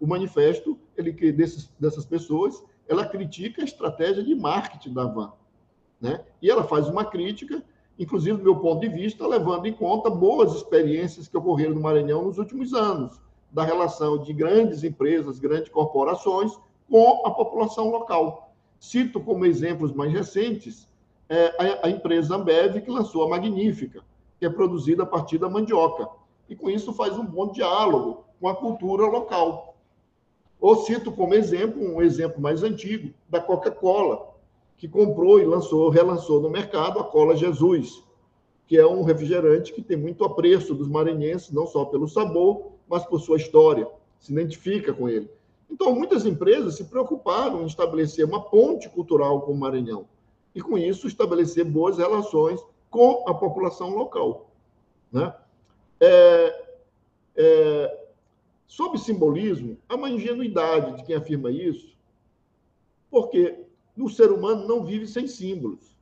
[0.00, 5.32] O manifesto, ele desses, dessas pessoas, ela critica a estratégia de marketing da Van,
[6.00, 6.24] né?
[6.42, 7.64] E ela faz uma crítica,
[7.98, 12.24] inclusive do meu ponto de vista, levando em conta boas experiências que ocorreram no Maranhão
[12.24, 13.18] nos últimos anos,
[13.50, 16.52] da relação de grandes empresas, grandes corporações
[16.90, 18.43] com a população local.
[18.84, 20.86] Cito como exemplos mais recentes
[21.26, 24.04] é, a, a empresa Ambev, que lançou a Magnífica,
[24.38, 26.06] que é produzida a partir da mandioca.
[26.50, 29.74] E com isso faz um bom diálogo com a cultura local.
[30.60, 34.34] Ou cito como exemplo, um exemplo mais antigo, da Coca-Cola,
[34.76, 38.04] que comprou e lançou, relançou no mercado a Cola Jesus,
[38.66, 43.02] que é um refrigerante que tem muito apreço dos maranhenses, não só pelo sabor, mas
[43.06, 43.88] por sua história,
[44.20, 45.30] se identifica com ele.
[45.70, 50.06] Então, muitas empresas se preocuparam em estabelecer uma ponte cultural com o Maranhão.
[50.54, 54.52] e, com isso, estabelecer boas relações com a população local.
[55.10, 55.34] Né?
[55.98, 56.64] É,
[57.34, 58.06] é,
[58.68, 61.96] sob simbolismo, há uma ingenuidade de quem afirma isso,
[63.10, 63.64] porque
[63.96, 65.94] o ser humano não vive sem símbolos.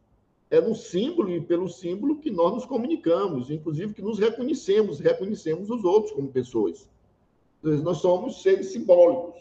[0.50, 5.70] É no símbolo e pelo símbolo que nós nos comunicamos, inclusive que nos reconhecemos, reconhecemos
[5.70, 6.86] os outros como pessoas.
[7.62, 9.40] Nós somos seres simbólicos.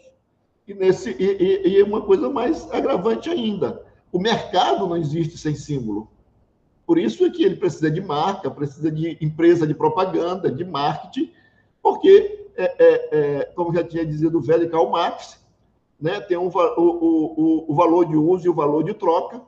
[0.66, 6.08] E, nesse, e, e, uma coisa mais agravante ainda: o mercado não existe sem símbolo.
[6.86, 11.32] Por isso é que ele precisa de marca, precisa de empresa de propaganda, de marketing,
[11.82, 15.42] porque, é, é, é, como já tinha dizido o velho Karl Marx,
[16.00, 19.40] né, tem um, o, o, o valor de uso e o valor de troca,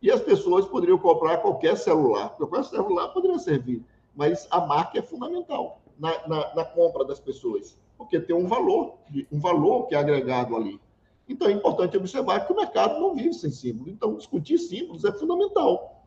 [0.00, 2.30] e as pessoas poderiam comprar qualquer celular.
[2.36, 7.76] Qualquer celular poderia servir, mas a marca é fundamental na, na, na compra das pessoas,
[7.98, 8.94] porque tem um valor,
[9.30, 10.80] um valor que é agregado ali.
[11.28, 13.92] Então é importante observar que o mercado não vive sem símbolos.
[13.92, 16.06] Então, discutir símbolos é fundamental.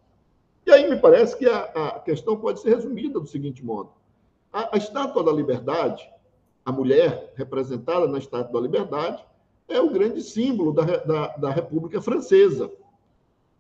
[0.66, 3.92] E aí me parece que a, a questão pode ser resumida do seguinte modo:
[4.52, 6.10] a, a estátua da liberdade,
[6.66, 9.24] a mulher representada na estátua da liberdade,
[9.68, 12.72] é o grande símbolo da, da, da República Francesa.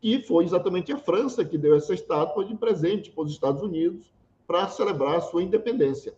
[0.01, 4.11] E foi exatamente a França que deu essa estátua de presente para os Estados Unidos
[4.47, 6.15] para celebrar a sua independência.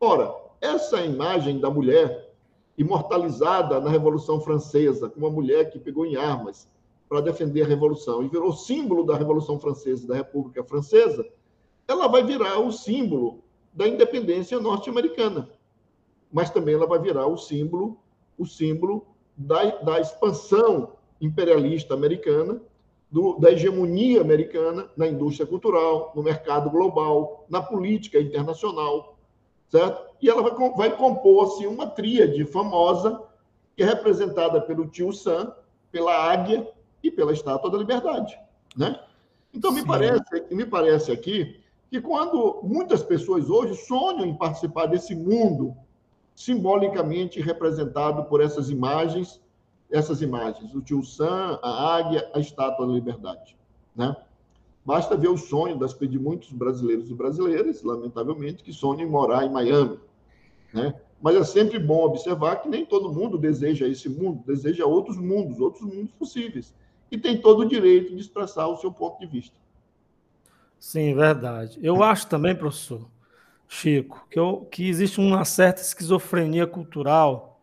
[0.00, 2.32] Ora, essa imagem da mulher
[2.76, 6.68] imortalizada na Revolução Francesa, como uma mulher que pegou em armas
[7.08, 11.24] para defender a Revolução e virou símbolo da Revolução Francesa, da República Francesa,
[11.86, 15.50] ela vai virar o símbolo da independência norte-americana.
[16.32, 17.98] Mas também ela vai virar o símbolo,
[18.38, 22.60] o símbolo da, da expansão imperialista americana,
[23.10, 29.13] do, da hegemonia americana na indústria cultural, no mercado global, na política internacional,
[29.68, 30.14] certo?
[30.20, 33.22] E ela vai, vai compor assim, uma tríade famosa,
[33.76, 35.52] que é representada pelo tio Sam,
[35.90, 36.68] pela águia
[37.02, 38.38] e pela estátua da liberdade,
[38.76, 39.00] né?
[39.52, 45.14] Então me parece, me parece aqui que quando muitas pessoas hoje sonham em participar desse
[45.14, 45.76] mundo
[46.34, 49.40] simbolicamente representado por essas imagens,
[49.90, 53.56] essas imagens, o tio Sam, a águia, a estátua da liberdade,
[53.94, 54.16] né?
[54.84, 59.44] Basta ver o sonho das, de muitos brasileiros e brasileiras, lamentavelmente, que sonham em morar
[59.44, 59.98] em Miami,
[60.72, 60.94] né?
[61.22, 65.58] Mas é sempre bom observar que nem todo mundo deseja esse mundo, deseja outros mundos,
[65.58, 66.74] outros mundos possíveis,
[67.10, 69.56] e tem todo o direito de expressar o seu ponto de vista.
[70.78, 71.78] Sim, verdade.
[71.82, 73.08] Eu acho também, professor,
[73.66, 77.53] Chico, que, eu, que existe uma certa esquizofrenia cultural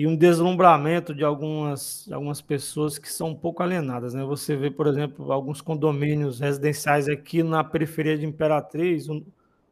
[0.00, 4.14] e um deslumbramento de algumas, algumas pessoas que são um pouco alienadas.
[4.14, 4.24] Né?
[4.24, 9.22] Você vê, por exemplo, alguns condomínios residenciais aqui na periferia de Imperatriz, um,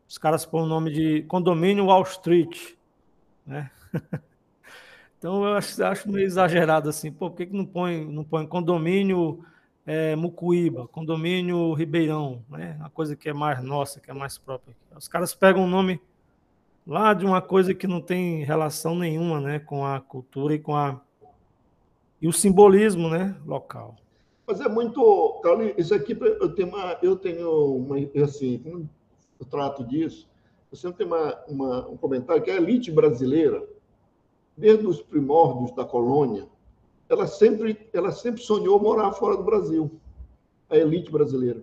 [0.06, 2.74] os caras põem o nome de condomínio Wall Street.
[3.46, 3.70] Né?
[5.16, 7.10] então eu acho, acho meio exagerado assim.
[7.10, 9.42] Pô, por que, que não põe, não põe condomínio
[9.86, 12.76] é, Mucuíba, condomínio Ribeirão, né?
[12.78, 14.76] Uma coisa que é mais nossa, que é mais própria.
[14.94, 15.98] Os caras pegam o nome
[16.88, 20.74] lá de uma coisa que não tem relação nenhuma, né, com a cultura e com
[20.74, 20.98] a
[22.20, 23.94] e o simbolismo, né, local.
[24.44, 28.88] Mas é muito, Carlinhos, isso aqui eu tenho uma, eu tenho uma, assim, como
[29.38, 30.26] eu trato disso,
[30.72, 33.62] eu sempre tenho uma, uma, um comentário que a elite brasileira,
[34.56, 36.48] desde os primórdios da colônia,
[37.08, 39.90] ela sempre, ela sempre sonhou morar fora do Brasil,
[40.68, 41.62] a elite brasileira.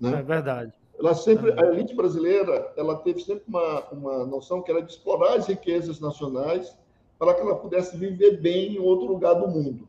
[0.00, 0.18] Né?
[0.18, 0.72] É verdade.
[0.98, 5.34] Ela sempre, a elite brasileira, ela teve sempre uma, uma noção que era de explorar
[5.34, 6.76] as riquezas nacionais
[7.18, 9.88] para que ela pudesse viver bem em outro lugar do mundo,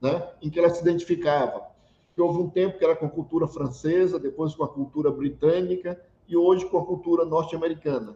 [0.00, 0.30] né?
[0.40, 1.70] em que ela se identificava.
[2.14, 6.00] Que houve um tempo que era com a cultura francesa, depois com a cultura britânica
[6.28, 8.14] e hoje com a cultura norte-americana.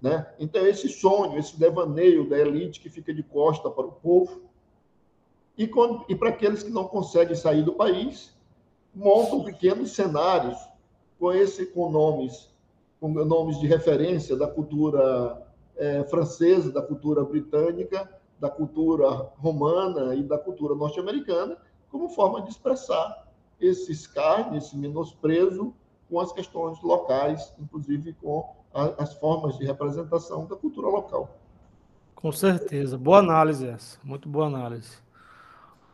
[0.00, 0.26] Né?
[0.38, 4.42] Então, esse sonho, esse devaneio da elite que fica de costa para o povo,
[5.56, 5.70] e,
[6.08, 8.34] e para aqueles que não conseguem sair do país,
[8.94, 10.58] montam pequenos cenários
[11.24, 12.52] com, esse, com nomes
[13.00, 15.42] com nomes de referência da cultura
[15.74, 19.08] é, francesa, da cultura britânica, da cultura
[19.38, 21.56] romana e da cultura norte-americana,
[21.90, 23.26] como forma de expressar
[23.58, 25.72] esse escárnio, esse menosprezo
[26.10, 31.38] com as questões locais, inclusive com a, as formas de representação da cultura local.
[32.14, 32.98] Com certeza.
[32.98, 33.98] Boa análise essa.
[34.04, 35.03] Muito boa análise.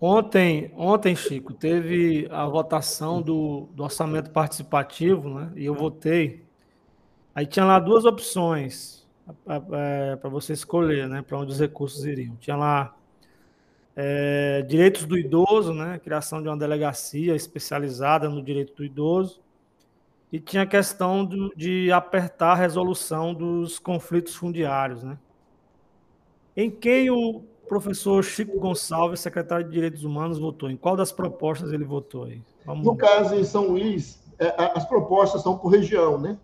[0.01, 5.53] Ontem, ontem, Chico, teve a votação do, do orçamento participativo, né?
[5.55, 6.43] E eu votei.
[7.35, 9.07] Aí tinha lá duas opções
[9.45, 11.21] para é, você escolher, né?
[11.21, 12.35] Para onde os recursos iriam.
[12.37, 12.97] Tinha lá
[13.95, 15.99] é, direitos do idoso, né?
[15.99, 19.43] Criação de uma delegacia especializada no direito do idoso.
[20.33, 25.19] E tinha a questão do, de apertar a resolução dos conflitos fundiários, né?
[26.57, 30.69] Em quem o professor Chico Gonçalves, secretário de Direitos Humanos, votou?
[30.69, 32.43] Em qual das propostas ele votou aí?
[32.67, 32.85] Vamos...
[32.85, 36.37] No caso em São Luís, é, as propostas são por região, né?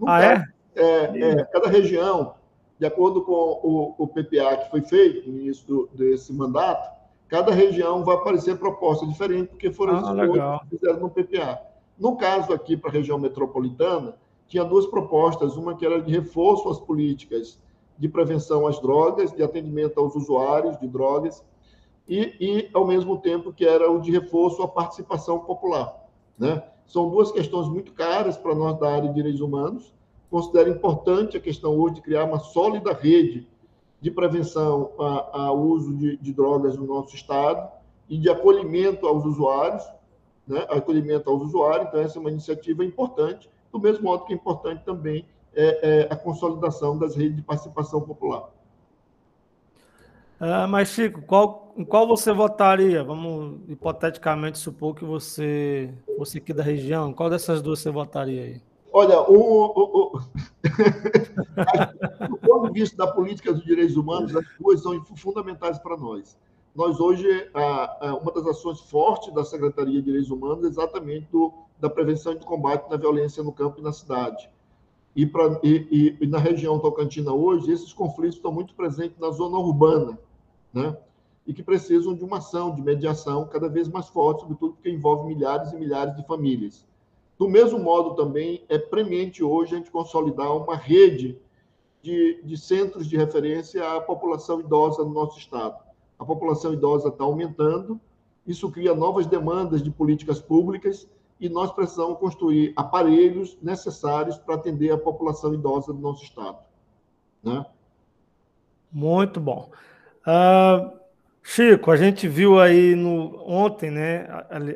[0.00, 0.44] No ah, caso,
[0.74, 0.82] é?
[0.82, 1.44] É, é?
[1.44, 2.36] Cada região,
[2.78, 6.90] de acordo com o, o PPA que foi feito no início do, desse mandato,
[7.28, 11.60] cada região vai aparecer proposta diferente, porque foram ah, que fizeram no PPA.
[11.98, 14.14] No caso aqui, para a região metropolitana,
[14.48, 17.60] tinha duas propostas, uma que era de reforço às políticas
[17.98, 21.44] de prevenção às drogas, de atendimento aos usuários de drogas,
[22.08, 25.94] e, e ao mesmo tempo que era o de reforço à participação popular.
[26.38, 26.62] Né?
[26.86, 29.92] São duas questões muito caras para nós da área de direitos humanos.
[30.30, 33.46] Considero importante a questão hoje de criar uma sólida rede
[34.00, 37.70] de prevenção ao uso de, de, drogas no nosso Estado
[38.08, 39.84] e de acolhimento aos usuários,
[40.46, 40.66] né?
[40.68, 41.88] acolhimento aos usuários.
[41.88, 45.24] Então, essa é uma iniciativa importante, do mesmo modo que é importante também
[45.54, 48.48] é, é a consolidação das redes de participação popular.
[50.44, 53.04] Ah, mas, Chico, qual, em qual você votaria?
[53.04, 57.12] Vamos hipoteticamente supor que você fosse aqui da região.
[57.12, 58.62] Qual dessas duas você votaria aí?
[58.92, 60.18] Olha, o, o, o...
[62.28, 66.36] do ponto de vista da política dos direitos humanos, as duas são fundamentais para nós.
[66.74, 67.26] Nós, hoje,
[68.20, 72.38] uma das ações fortes da Secretaria de Direitos Humanos é exatamente do, da prevenção e
[72.38, 74.50] do combate na violência no campo e na cidade.
[75.14, 79.58] E, pra, e, e, na região tocantina hoje, esses conflitos estão muito presentes na zona
[79.58, 80.18] urbana
[80.72, 80.96] né?
[81.46, 85.26] e que precisam de uma ação de mediação cada vez mais forte, sobretudo porque envolve
[85.26, 86.86] milhares e milhares de famílias.
[87.38, 91.38] Do mesmo modo, também é premente hoje a gente consolidar uma rede
[92.00, 95.76] de, de centros de referência à população idosa no nosso Estado.
[96.18, 98.00] A população idosa está aumentando,
[98.46, 101.08] isso cria novas demandas de políticas públicas
[101.42, 106.58] e nós precisamos construir aparelhos necessários para atender a população idosa do nosso Estado.
[107.42, 107.66] Né?
[108.92, 109.68] Muito bom.
[110.24, 110.96] Uh,
[111.42, 114.28] Chico, a gente viu aí no, ontem né,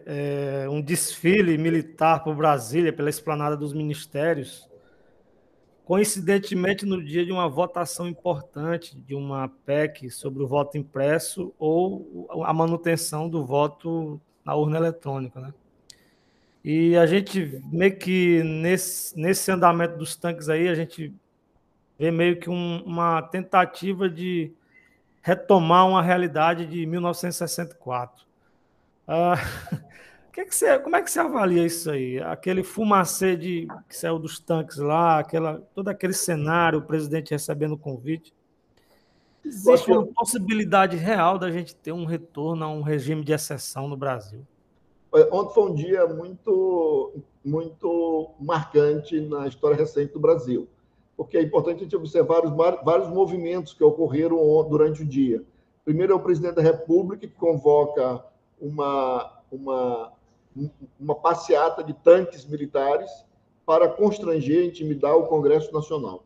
[0.06, 4.68] é, um desfile militar por Brasília, pela esplanada dos ministérios,
[5.84, 12.26] coincidentemente no dia de uma votação importante de uma PEC sobre o voto impresso ou
[12.44, 15.38] a manutenção do voto na urna eletrônica.
[15.38, 15.54] Né?
[16.68, 21.14] E a gente meio que nesse, nesse andamento dos tanques aí, a gente
[21.96, 24.52] vê meio que um, uma tentativa de
[25.22, 28.26] retomar uma realidade de 1964.
[29.06, 29.36] Ah,
[30.32, 32.20] que que você, como é que você avalia isso aí?
[32.20, 37.74] Aquele fumacê de, que saiu dos tanques lá, aquela, todo aquele cenário, o presidente recebendo
[37.74, 38.34] o convite.
[39.44, 43.96] Existe uma possibilidade real da gente ter um retorno a um regime de exceção no
[43.96, 44.44] Brasil?
[45.32, 47.12] Ontem foi um dia muito,
[47.44, 50.68] muito marcante na história recente do Brasil
[51.16, 52.52] porque é importante a gente observar os
[52.84, 54.38] vários movimentos que ocorreram
[54.68, 55.42] durante o dia.
[55.84, 58.22] Primeiro é o presidente da República, que convoca
[58.60, 60.12] uma, uma,
[61.00, 63.10] uma passeata de tanques militares
[63.64, 66.22] para constranger e intimidar o Congresso Nacional.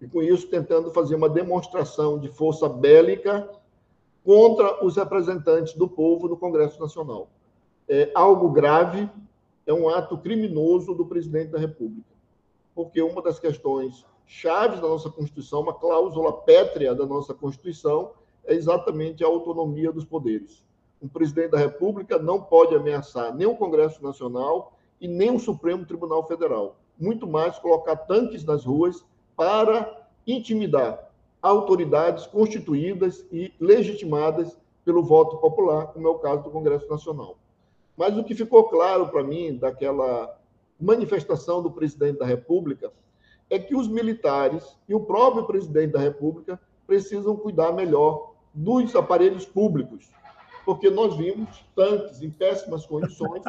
[0.00, 3.48] E com isso, tentando fazer uma demonstração de força bélica
[4.24, 7.28] contra os representantes do povo no Congresso Nacional.
[7.88, 9.08] É algo grave,
[9.66, 12.12] é um ato criminoso do presidente da República
[12.74, 18.12] porque uma das questões chaves da nossa Constituição, uma cláusula pétrea da nossa Constituição,
[18.44, 20.64] é exatamente a autonomia dos poderes.
[21.00, 25.84] Um presidente da República não pode ameaçar nem o Congresso Nacional e nem o Supremo
[25.84, 29.04] Tribunal Federal, muito mais colocar tanques nas ruas
[29.36, 31.10] para intimidar
[31.42, 37.36] autoridades constituídas e legitimadas pelo voto popular, como é o caso do Congresso Nacional.
[37.96, 40.38] Mas o que ficou claro para mim daquela
[40.80, 42.92] manifestação do presidente da República
[43.48, 49.44] é que os militares e o próprio presidente da República precisam cuidar melhor dos aparelhos
[49.44, 50.10] públicos,
[50.64, 53.42] porque nós vimos tanques em péssimas condições,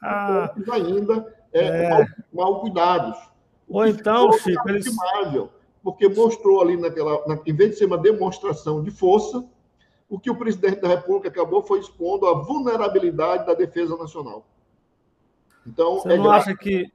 [0.00, 1.88] tanques ainda é, é.
[1.88, 3.18] Mal, mal, cuidados.
[3.68, 4.86] Ou então, Chico, eles...
[5.82, 9.44] porque mostrou ali naquela, na, em vez de ser uma demonstração de força,
[10.14, 14.46] o que o presidente da República acabou foi expondo a vulnerabilidade da defesa nacional.
[15.66, 16.92] Então, você é não acha que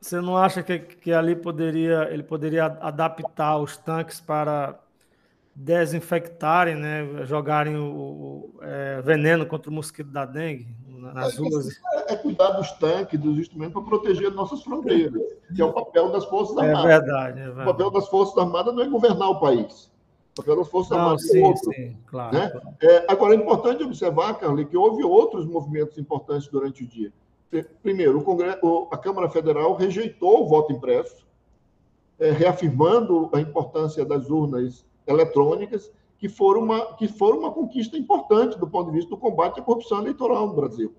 [0.00, 4.78] você não acha que, que ali poderia ele poderia adaptar os tanques para
[5.54, 11.68] desinfectarem, né, jogarem o, o é, veneno contra o mosquito da dengue nas é, ruas?
[11.94, 15.20] É, é cuidar dos tanques, dos instrumentos para proteger nossas fronteiras,
[15.52, 16.84] que é o papel das Forças é Armadas.
[16.84, 17.68] É verdade, é verdade.
[17.68, 19.90] O papel das Forças Armadas não é governar o país.
[20.44, 21.72] Das Forças não, Armadas sim, outro.
[21.72, 22.50] Sim, claro, né?
[22.50, 22.76] claro.
[22.80, 27.12] É, agora, é importante observar, Carly, que houve outros movimentos importantes durante o dia
[27.82, 31.26] primeiro, o Congresso, a Câmara Federal rejeitou o voto impresso,
[32.18, 38.58] é, reafirmando a importância das urnas eletrônicas, que foram, uma, que foram uma conquista importante
[38.58, 40.94] do ponto de vista do combate à corrupção eleitoral no Brasil.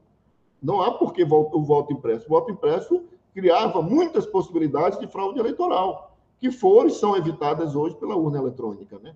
[0.62, 2.26] Não há por que o voto impresso.
[2.28, 7.96] O voto impresso criava muitas possibilidades de fraude eleitoral, que foram e são evitadas hoje
[7.96, 9.16] pela urna eletrônica, né?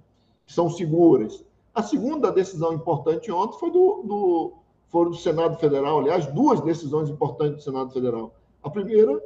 [0.51, 1.43] São seguras.
[1.73, 4.53] A segunda decisão importante ontem foi do, do,
[4.89, 8.33] foi do Senado Federal, aliás, duas decisões importantes do Senado Federal.
[8.61, 9.23] A primeira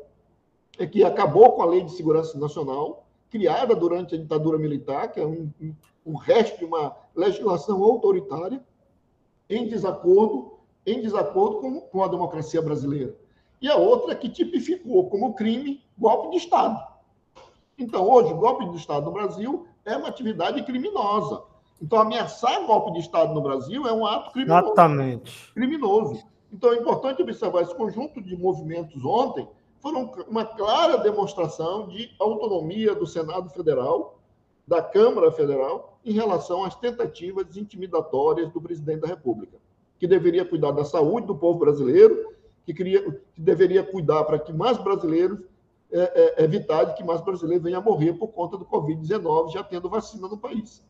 [0.77, 5.19] é que acabou com a Lei de Segurança Nacional, criada durante a ditadura militar, que
[5.19, 5.49] é um,
[6.05, 8.63] um resto de uma legislação autoritária,
[9.49, 13.15] em desacordo, em desacordo com, com a democracia brasileira.
[13.59, 16.94] E a outra é que tipificou como crime golpe de Estado.
[17.77, 21.43] Então, hoje, golpe de Estado no Brasil é uma atividade criminosa.
[21.81, 24.67] Então, ameaçar golpe de Estado no Brasil é um ato criminoso.
[24.67, 25.53] Exatamente.
[25.53, 26.23] Criminoso.
[26.51, 29.47] Então, é importante observar esse conjunto de movimentos ontem,
[29.81, 34.19] foram uma clara demonstração de autonomia do Senado Federal,
[34.67, 39.57] da Câmara Federal, em relação às tentativas intimidatórias do presidente da República,
[39.99, 42.33] que deveria cuidar da saúde do povo brasileiro,
[42.65, 43.01] que, queria,
[43.33, 45.39] que deveria cuidar para que mais brasileiros
[45.97, 49.63] é, é, evitar de que mais brasileiros venham a morrer por conta do Covid-19, já
[49.63, 50.83] tendo vacina no país.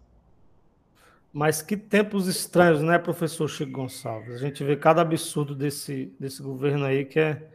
[1.32, 4.36] Mas que tempos estranhos, né, professor Chico Gonçalves?
[4.36, 7.48] A gente vê cada absurdo desse, desse governo aí que é,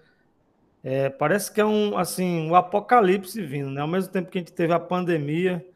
[0.85, 3.81] é parece que é um assim um apocalipse vindo, né?
[3.81, 5.67] Ao mesmo tempo que a gente teve a pandemia,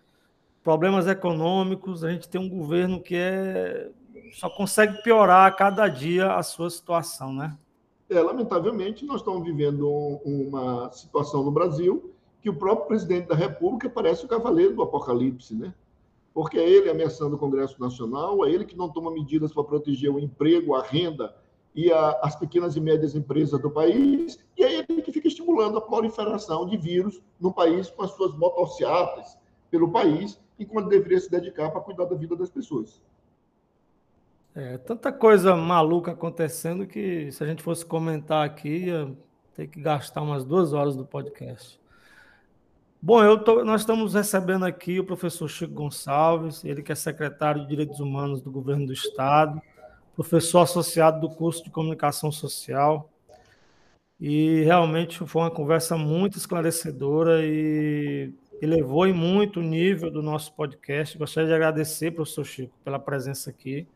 [0.63, 3.91] problemas econômicos, a gente tem um governo que é
[4.35, 7.57] só consegue piorar a cada dia a sua situação, né?
[8.15, 9.89] É, lamentavelmente, nós estamos vivendo
[10.25, 15.53] uma situação no Brasil que o próprio presidente da República parece o cavaleiro do apocalipse,
[15.53, 15.75] né?
[16.33, 20.13] Porque é ele ameaçando o Congresso Nacional, é ele que não toma medidas para proteger
[20.13, 21.35] o emprego, a renda
[21.75, 25.79] e a, as pequenas e médias empresas do país, e é ele que fica estimulando
[25.79, 29.37] a proliferação de vírus no país com as suas motocicletas
[29.73, 33.03] pelo país, enquanto deveria se dedicar para cuidar da vida das pessoas.
[34.55, 39.13] É, tanta coisa maluca acontecendo que se a gente fosse comentar aqui, ia
[39.53, 41.81] ter que gastar umas duas horas do podcast.
[43.03, 47.69] Bom, tô, nós estamos recebendo aqui o professor Chico Gonçalves, ele que é secretário de
[47.69, 49.61] Direitos Humanos do Governo do Estado,
[50.15, 53.11] professor associado do curso de Comunicação Social.
[54.21, 58.33] E realmente foi uma conversa muito esclarecedora e
[58.63, 61.19] elevou em muito o nível do nosso podcast.
[61.19, 63.87] Gostaria de agradecer, professor Chico, pela presença aqui.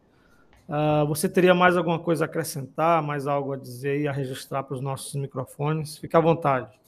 [0.68, 4.62] Uh, você teria mais alguma coisa a acrescentar, mais algo a dizer e a registrar
[4.62, 5.96] para os nossos microfones?
[5.96, 6.78] Fique à vontade.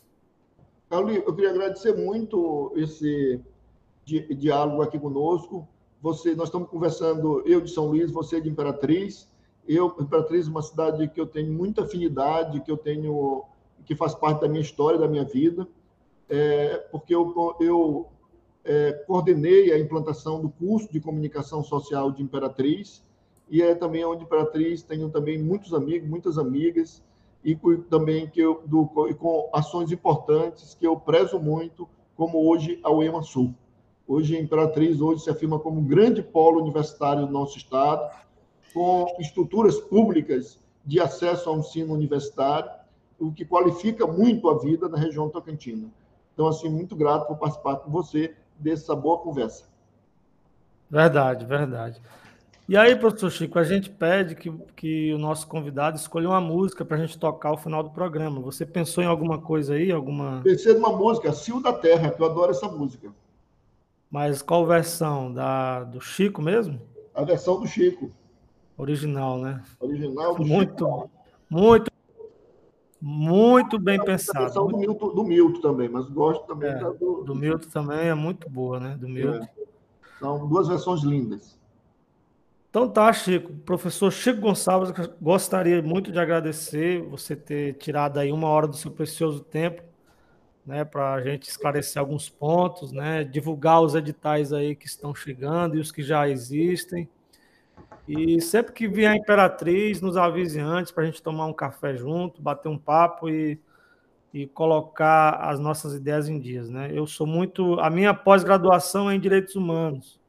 [0.90, 3.40] Carlos, eu queria agradecer muito esse
[4.04, 5.66] di diálogo aqui conosco.
[6.02, 9.26] Você, nós estamos conversando, eu de São Luís, você de Imperatriz.
[9.66, 13.44] Eu, Imperatriz, é uma cidade que eu tenho muita afinidade, que eu tenho,
[13.86, 15.66] que faz parte da minha história, da minha vida,
[16.28, 18.08] é, porque eu, eu
[18.62, 23.02] é, coordenei a implantação do curso de comunicação social de Imperatriz
[23.50, 27.02] e é também onde Imperatriz tenho também muitos amigos, muitas amigas
[27.44, 27.56] e
[27.88, 33.22] também que eu, do, com ações importantes que eu prezo muito, como hoje a UEMA
[33.22, 33.52] Sul.
[34.06, 38.08] Hoje a Imperatriz hoje se afirma como um grande polo universitário do nosso estado,
[38.72, 42.70] com estruturas públicas de acesso ao ensino universitário,
[43.18, 45.88] o que qualifica muito a vida na região tocantina.
[46.34, 49.64] Então, assim, muito grato por participar com você dessa boa conversa.
[50.90, 52.00] Verdade, verdade.
[52.70, 56.84] E aí, professor Chico, a gente pede que, que o nosso convidado escolha uma música
[56.84, 58.40] para a gente tocar ao final do programa.
[58.42, 59.90] Você pensou em alguma coisa aí?
[59.90, 60.40] Alguma...
[60.44, 63.10] Pensei numa música, Cio da Terra, que eu adoro essa música.
[64.08, 65.34] Mas qual versão?
[65.34, 66.80] Da, do Chico mesmo?
[67.12, 68.12] A versão do Chico.
[68.78, 69.64] Original, né?
[69.80, 71.10] Original do muito, Chico.
[71.50, 71.90] Muito,
[73.00, 74.38] muito bem pensado.
[74.38, 74.76] A versão muito...
[74.76, 77.24] do, Milton, do Milton também, mas gosto também é, do...
[77.24, 78.96] Do Milton também é muito boa, né?
[78.96, 79.42] Do Milton.
[79.42, 79.50] É.
[80.20, 81.58] São duas versões lindas.
[82.70, 83.52] Então tá, Chico.
[83.66, 88.92] Professor Chico Gonçalves, gostaria muito de agradecer você ter tirado aí uma hora do seu
[88.92, 89.82] precioso tempo,
[90.64, 95.76] né, para a gente esclarecer alguns pontos, né, divulgar os editais aí que estão chegando
[95.76, 97.08] e os que já existem.
[98.06, 101.96] E sempre que vier a Imperatriz, nos avise antes para a gente tomar um café
[101.96, 103.58] junto, bater um papo e,
[104.32, 106.90] e colocar as nossas ideias em dias, né?
[106.92, 110.19] Eu sou muito, a minha pós-graduação é em Direitos Humanos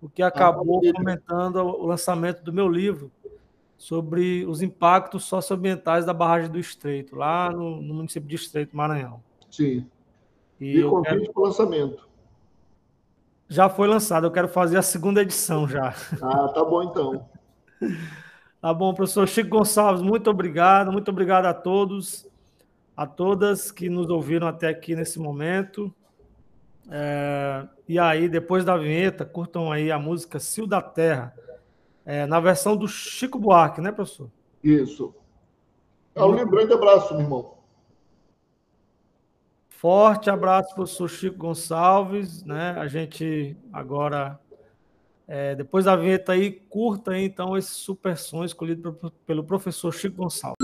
[0.00, 3.10] o que acabou ah, comentando o lançamento do meu livro
[3.76, 9.22] sobre os impactos socioambientais da barragem do Estreito, lá no, no município de Estreito, Maranhão.
[9.50, 9.86] Sim.
[10.60, 11.32] E, e convite quero...
[11.32, 12.08] para o lançamento.
[13.48, 15.94] Já foi lançado, eu quero fazer a segunda edição já.
[16.22, 17.28] Ah, tá bom então.
[18.60, 22.28] tá bom, professor Chico Gonçalves, muito obrigado, muito obrigado a todos,
[22.96, 25.92] a todas que nos ouviram até aqui nesse momento.
[26.90, 31.32] É, e aí, depois da vinheta, curtam aí a música Cio da Terra,
[32.04, 34.28] é, na versão do Chico Buarque, né, professor?
[34.62, 35.14] Isso.
[36.14, 37.54] Carlinhos, um grande abraço, meu irmão.
[39.68, 42.44] Forte abraço, professor Chico Gonçalves.
[42.44, 42.72] Né?
[42.76, 44.38] A gente agora,
[45.26, 48.92] é, depois da vinheta aí, curta aí, então esse super som escolhido
[49.24, 50.56] pelo professor Chico Gonçalves.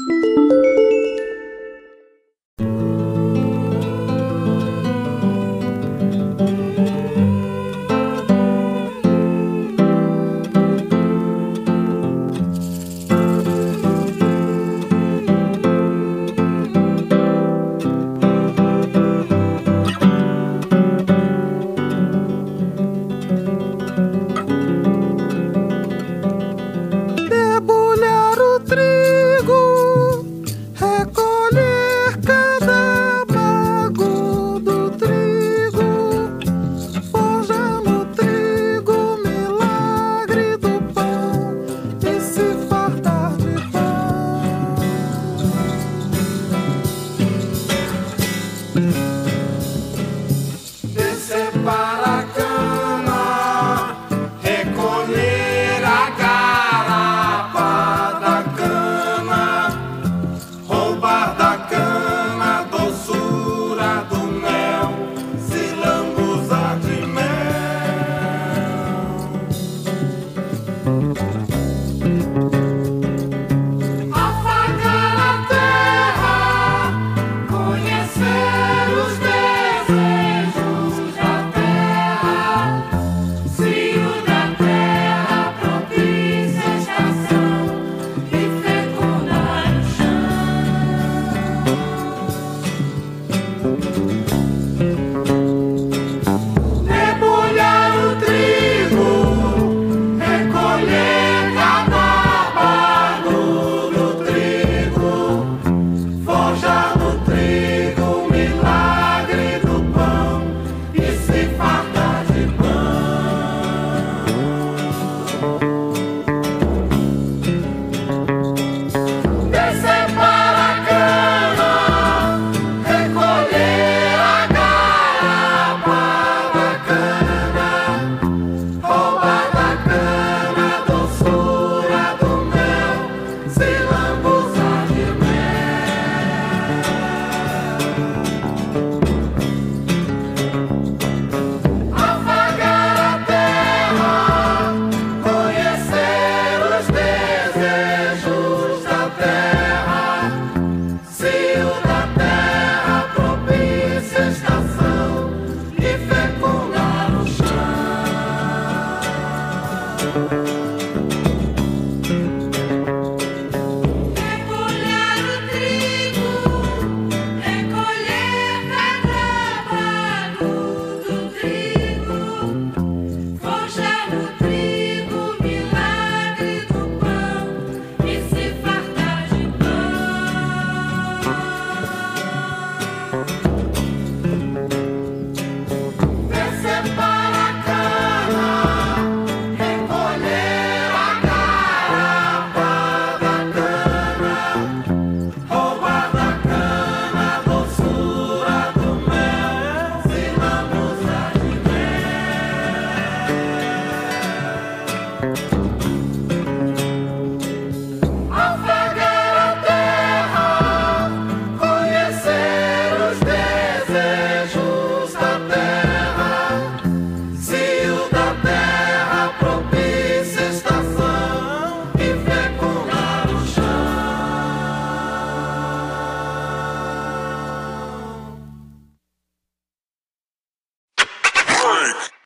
[48.77, 49.06] Mm-hmm.